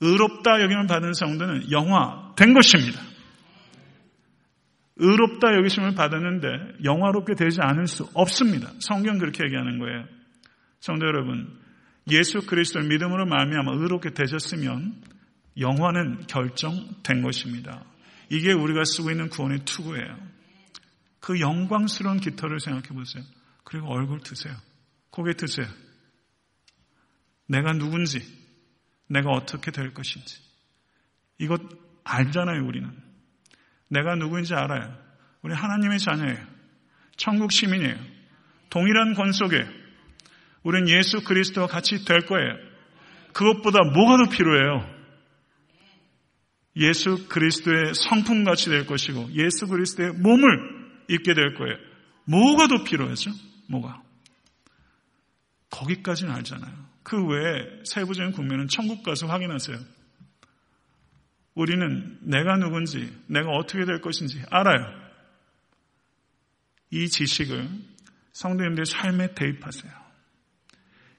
의롭다 0.00 0.62
여기만 0.62 0.86
받은 0.86 1.12
성도는 1.12 1.70
영화 1.70 2.32
된 2.36 2.54
것입니다. 2.54 3.00
의롭다 4.96 5.54
여기심을 5.56 5.94
받았는데 5.94 6.84
영화롭게 6.84 7.34
되지 7.34 7.60
않을 7.62 7.86
수 7.86 8.08
없습니다. 8.14 8.70
성경 8.80 9.18
그렇게 9.18 9.44
얘기하는 9.44 9.78
거예요. 9.78 10.04
성도 10.80 11.06
여러분, 11.06 11.58
예수 12.10 12.46
그리스도를 12.46 12.88
믿음으로 12.88 13.26
말미암아 13.26 13.72
의롭게 13.76 14.10
되셨으면 14.10 15.02
영화는 15.58 16.26
결정된 16.26 17.22
것입니다. 17.22 17.84
이게 18.30 18.52
우리가 18.52 18.84
쓰고 18.84 19.10
있는 19.10 19.28
구원의 19.28 19.64
투구예요. 19.64 20.16
그 21.20 21.40
영광스러운 21.40 22.20
깃털을 22.20 22.60
생각해 22.60 22.88
보세요. 22.88 23.22
그리고 23.64 23.92
얼굴 23.92 24.20
드세요. 24.20 24.54
고개 25.10 25.34
드세요. 25.34 25.66
내가 27.46 27.72
누군지, 27.72 28.20
내가 29.10 29.30
어떻게 29.30 29.70
될 29.70 29.92
것인지. 29.92 30.38
이것 31.38 31.60
알잖아요, 32.04 32.64
우리는. 32.64 32.90
내가 33.88 34.14
누구인지 34.14 34.54
알아요. 34.54 34.96
우리 35.42 35.52
하나님의 35.52 35.98
자녀예요. 35.98 36.38
천국 37.16 37.50
시민이에요. 37.50 37.98
동일한 38.70 39.14
권속에 39.14 39.66
우리는 40.62 40.88
예수 40.88 41.24
그리스도와 41.24 41.66
같이 41.66 42.04
될 42.04 42.26
거예요. 42.26 42.54
그것보다 43.32 43.80
뭐가 43.92 44.24
더 44.24 44.30
필요해요? 44.30 45.00
예수 46.76 47.26
그리스도의 47.28 47.94
성품같이 47.94 48.70
될 48.70 48.86
것이고 48.86 49.30
예수 49.32 49.66
그리스도의 49.66 50.12
몸을 50.12 50.46
입게 51.08 51.34
될 51.34 51.54
거예요. 51.54 51.76
뭐가 52.26 52.68
더 52.68 52.84
필요하죠? 52.84 53.32
뭐가? 53.68 54.02
거기까지는 55.70 56.32
알잖아요. 56.32 56.89
그 57.02 57.26
외에 57.26 57.82
세부적인 57.84 58.32
국면은 58.32 58.68
천국 58.68 59.02
가서 59.02 59.26
확인하세요. 59.26 59.78
우리는 61.54 62.18
내가 62.22 62.56
누군지, 62.56 63.12
내가 63.26 63.50
어떻게 63.50 63.84
될 63.84 64.00
것인지 64.00 64.42
알아요. 64.50 64.86
이 66.90 67.08
지식을 67.08 67.68
성도님들의 68.32 68.86
삶에 68.86 69.34
대입하세요. 69.34 69.92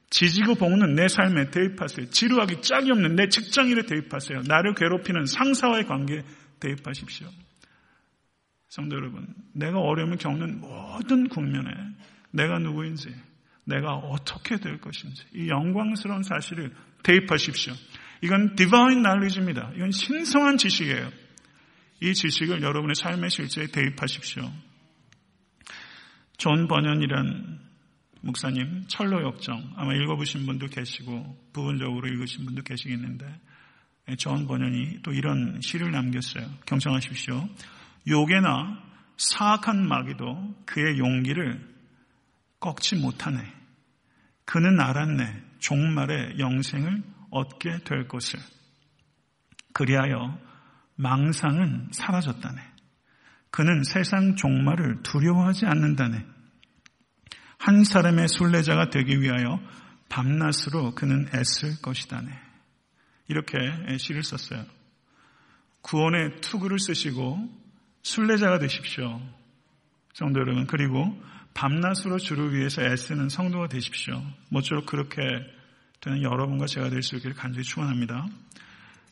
지지고 0.09 0.55
볶는 0.55 0.95
내 0.95 1.07
삶에 1.07 1.51
대입하세요. 1.51 2.09
지루하기 2.09 2.61
짝이 2.61 2.91
없는 2.91 3.15
내 3.15 3.29
직장일에 3.29 3.85
대입하세요. 3.85 4.41
나를 4.45 4.75
괴롭히는 4.75 5.25
상사와의 5.25 5.85
관계에 5.85 6.23
대입하십시오. 6.59 7.29
성도 8.67 8.95
여러분, 8.95 9.27
내가 9.53 9.79
어려움을 9.79 10.17
겪는 10.17 10.59
모든 10.61 11.29
국면에 11.29 11.69
내가 12.31 12.59
누구인지, 12.59 13.13
내가 13.63 13.93
어떻게 13.93 14.57
될 14.57 14.79
것인지, 14.79 15.23
이 15.33 15.49
영광스러운 15.49 16.23
사실을 16.23 16.73
대입하십시오. 17.03 17.73
이건 18.21 18.55
divine 18.55 19.01
knowledge입니다. 19.01 19.71
이건 19.75 19.91
신성한 19.91 20.57
지식이에요. 20.57 21.11
이 22.01 22.13
지식을 22.13 22.61
여러분의 22.61 22.95
삶의 22.95 23.29
실제에 23.29 23.67
대입하십시오. 23.67 24.51
존 26.37 26.67
번연이란 26.67 27.59
목사님 28.21 28.85
천로 28.87 29.23
역정 29.23 29.73
아마 29.75 29.93
읽어보신 29.95 30.45
분도 30.45 30.67
계시고 30.67 31.49
부분적으로 31.53 32.07
읽으신 32.07 32.45
분도 32.45 32.61
계시겠는데 32.63 33.25
존 34.17 34.47
번연이 34.47 35.01
또 35.03 35.11
이런 35.11 35.59
시를 35.61 35.91
남겼어요. 35.91 36.47
경청하십시오. 36.65 37.47
욕에나 38.07 38.81
사악한 39.17 39.87
마귀도 39.87 40.63
그의 40.65 40.97
용기를 40.97 41.70
꺾지 42.61 42.95
못하네. 42.95 43.39
그는 44.45 44.79
알았네. 44.79 45.43
종말의 45.59 46.39
영생을 46.39 47.03
얻게 47.29 47.79
될 47.83 48.07
것을. 48.07 48.39
그리하여 49.73 50.39
망상은 50.95 51.89
사라졌다네. 51.91 52.61
그는 53.49 53.83
세상 53.83 54.35
종말을 54.35 55.03
두려워하지 55.03 55.65
않는다네. 55.65 56.25
한 57.57 57.83
사람의 57.83 58.27
순례자가 58.29 58.89
되기 58.89 59.21
위하여 59.21 59.59
밤낮으로 60.09 60.95
그는 60.95 61.27
애쓸 61.33 61.81
것이다네. 61.81 62.31
이렇게 63.27 63.57
시를 63.97 64.23
썼어요. 64.23 64.65
구원의 65.81 66.41
투구를 66.41 66.79
쓰시고 66.79 67.49
순례자가 68.03 68.59
되십시오. 68.59 69.21
성도 70.13 70.39
여러분. 70.41 70.67
그리고 70.67 71.17
밤낮으로 71.53 72.17
주를 72.17 72.53
위해서 72.53 72.81
애쓰는 72.81 73.29
성도가 73.29 73.67
되십시오. 73.67 74.21
모쪼록 74.49 74.85
그렇게 74.85 75.21
되는 75.99 76.23
여러분과 76.23 76.65
제가 76.65 76.89
될 76.89 77.03
수 77.03 77.15
있기를 77.15 77.35
간절히 77.35 77.63
축원합니다. 77.63 78.27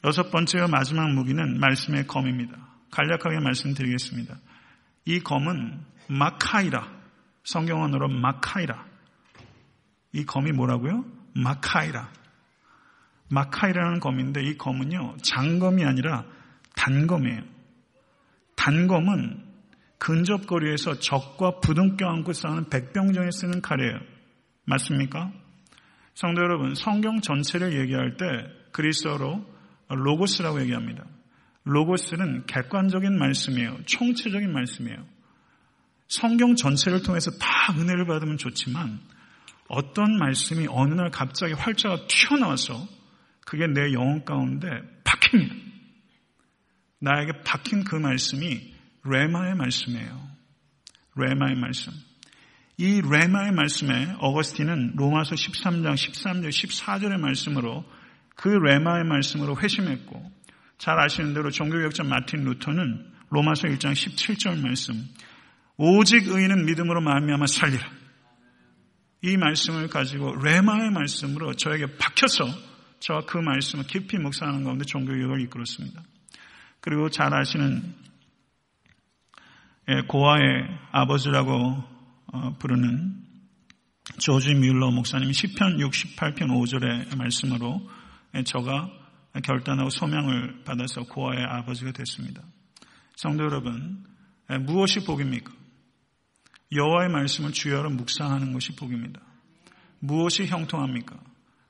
여섯 0.06 0.32
번째와 0.32 0.67
마지막 0.67 1.12
무기는 1.12 1.60
말씀의 1.60 2.08
검입니다. 2.08 2.58
간략하게 2.91 3.39
말씀드리겠습니다. 3.39 4.38
이 5.06 5.19
검은 5.19 5.80
마카이라 6.08 6.99
성경언어로 7.43 8.08
마카이라. 8.08 8.86
이 10.13 10.25
검이 10.25 10.52
뭐라고요? 10.54 11.06
마카이라. 11.36 12.12
마카이라는 13.30 13.99
검인데 13.99 14.41
이 14.43 14.58
검은요, 14.58 15.17
장검이 15.21 15.84
아니라 15.86 16.25
단검이에요. 16.75 17.41
단검은 18.56 19.48
근접거리에서 19.99 20.99
적과 20.99 21.59
부둥켜 21.59 22.07
안고 22.07 22.34
싸우는 22.34 22.69
백병정에 22.69 23.30
쓰는 23.32 23.61
칼이에요. 23.61 23.99
맞습니까? 24.65 25.32
성도 26.15 26.41
여러분, 26.41 26.74
성경 26.76 27.21
전체를 27.21 27.80
얘기할 27.80 28.17
때 28.17 28.26
그리스어로 28.71 29.45
로고스라고 29.89 30.61
얘기합니다. 30.61 31.05
로고스는 31.63 32.45
객관적인 32.45 33.17
말씀이에요. 33.17 33.78
총체적인 33.86 34.51
말씀이에요. 34.51 35.05
성경 36.07 36.55
전체를 36.55 37.03
통해서 37.03 37.32
다 37.32 37.74
은혜를 37.78 38.05
받으면 38.05 38.38
좋지만 38.38 38.99
어떤 39.67 40.17
말씀이 40.17 40.67
어느 40.69 40.93
날 40.93 41.11
갑자기 41.11 41.53
활자가 41.53 42.07
튀어나와서 42.07 42.88
그게 43.45 43.67
내 43.67 43.93
영혼 43.93 44.26
가운데 44.26 44.67
박힙니다. 45.03 45.55
나에게 46.99 47.43
박힌 47.45 47.84
그 47.84 47.95
말씀이 47.95 48.74
레마의 49.04 49.56
말씀이에요. 49.56 50.30
레마의 51.16 51.56
말씀. 51.56 51.93
이 52.78 53.02
레마의 53.02 53.52
말씀에 53.52 54.16
어거스틴은 54.20 54.93
로마서 54.95 55.36
13장 55.36 55.93
13절 55.95 56.50
14절의 56.50 57.20
말씀으로 57.20 57.84
그 58.36 58.47
레마의 58.47 59.04
말씀으로 59.04 59.58
회심했고 59.60 60.32
잘 60.78 60.97
아시는 60.97 61.34
대로 61.34 61.52
종교개혁자 61.52 62.04
마틴 62.04 62.45
루터는 62.45 63.12
로마서 63.32 63.68
1장 63.68 63.91
17절 63.91 64.62
말씀 64.62 64.93
오직 65.76 66.28
의인은 66.28 66.66
믿음으로 66.66 67.02
말미암아 67.02 67.47
살리라. 67.47 67.86
이 69.22 69.36
말씀을 69.36 69.89
가지고 69.89 70.36
레마의 70.36 70.91
말씀으로 70.91 71.54
저에게 71.54 71.97
박혀서 71.97 72.45
저와 73.00 73.22
그 73.26 73.38
말씀을 73.38 73.86
깊이 73.88 74.18
묵상하는 74.18 74.64
가운데 74.64 74.86
종교교육을 74.86 75.41
이끌었습니다. 75.41 76.02
그리고 76.80 77.10
잘 77.10 77.34
아시는 77.34 77.84
예, 77.84 78.09
고아의 80.07 80.67
아버지라고 80.91 81.83
어, 82.31 82.55
부르는 82.59 83.23
조지 84.19 84.53
뮬러 84.53 84.91
목사님이 84.91 85.31
10편 85.31 85.79
68편 85.79 86.37
5절의 86.37 87.15
말씀으로 87.17 87.81
예, 88.35 88.43
저가 88.43 88.89
결단하고 89.43 89.89
소명을 89.89 90.63
받아서 90.63 91.01
고아의 91.03 91.43
아버지가 91.43 91.91
됐습니다. 91.91 92.43
성도 93.15 93.43
여러분, 93.43 94.05
예, 94.51 94.57
무엇이 94.57 95.03
복입니까? 95.05 95.51
여호와의 96.71 97.09
말씀을 97.09 97.51
주여로 97.51 97.89
묵상하는 97.89 98.53
것이 98.53 98.75
복입니다. 98.75 99.19
무엇이 99.99 100.45
형통합니까? 100.45 101.17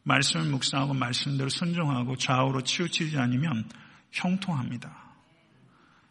말씀을 0.03 0.47
묵상하고 0.47 0.93
말씀대로 0.93 1.49
순종하고 1.49 2.17
좌우로 2.17 2.63
치우치지 2.63 3.17
않으면 3.17 3.69
형통합니다. 4.11 5.08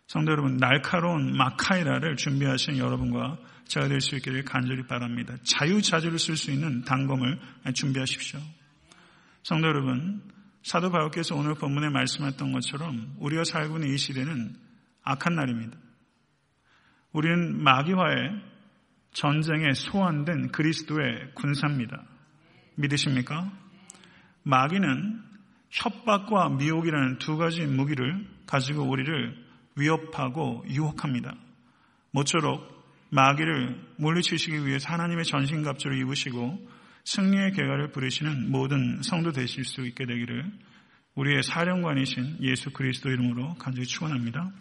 성도 0.09 0.32
여러분, 0.32 0.56
날카로운 0.56 1.36
마카이라를 1.36 2.16
준비하신 2.16 2.78
여러분과 2.78 3.36
제가 3.66 3.88
될 3.88 4.00
수 4.00 4.16
있기를 4.16 4.42
간절히 4.42 4.86
바랍니다. 4.86 5.36
자유자재로 5.42 6.16
쓸 6.16 6.34
수 6.34 6.50
있는 6.50 6.82
단검을 6.82 7.38
준비하십시오. 7.74 8.40
성도 9.42 9.68
여러분, 9.68 10.22
사도 10.62 10.90
바울께서 10.90 11.36
오늘 11.36 11.54
본문에 11.56 11.90
말씀했던 11.90 12.52
것처럼 12.52 13.16
우리가 13.18 13.44
살고 13.44 13.76
있는 13.76 13.92
이 13.92 13.98
시대는 13.98 14.56
악한 15.02 15.34
날입니다. 15.34 15.76
우리는 17.12 17.62
마귀와의 17.62 18.30
전쟁에 19.12 19.74
소환된 19.74 20.52
그리스도의 20.52 21.34
군사입니다. 21.34 22.02
믿으십니까? 22.76 23.52
마귀는 24.44 25.22
협박과 25.68 26.48
미혹이라는 26.48 27.18
두 27.18 27.36
가지 27.36 27.66
무기를 27.66 28.26
가지고 28.46 28.84
우리를 28.84 29.47
위협하고 29.79 30.64
유혹합니다. 30.68 31.35
모쪼록 32.11 32.79
마귀를 33.11 33.95
물리치시기 33.97 34.66
위해서 34.66 34.93
하나님의 34.93 35.24
전신갑주를 35.24 35.99
입으시고 36.01 36.68
승리의 37.05 37.53
계가를 37.53 37.91
부르시는 37.93 38.51
모든 38.51 39.01
성도 39.03 39.33
되실 39.33 39.64
수 39.64 39.87
있게 39.87 40.05
되기를 40.05 40.51
우리의 41.14 41.43
사령관이신 41.43 42.39
예수 42.43 42.70
그리스도 42.70 43.09
이름으로 43.09 43.55
간절히 43.55 43.87
축원합니다. 43.87 44.53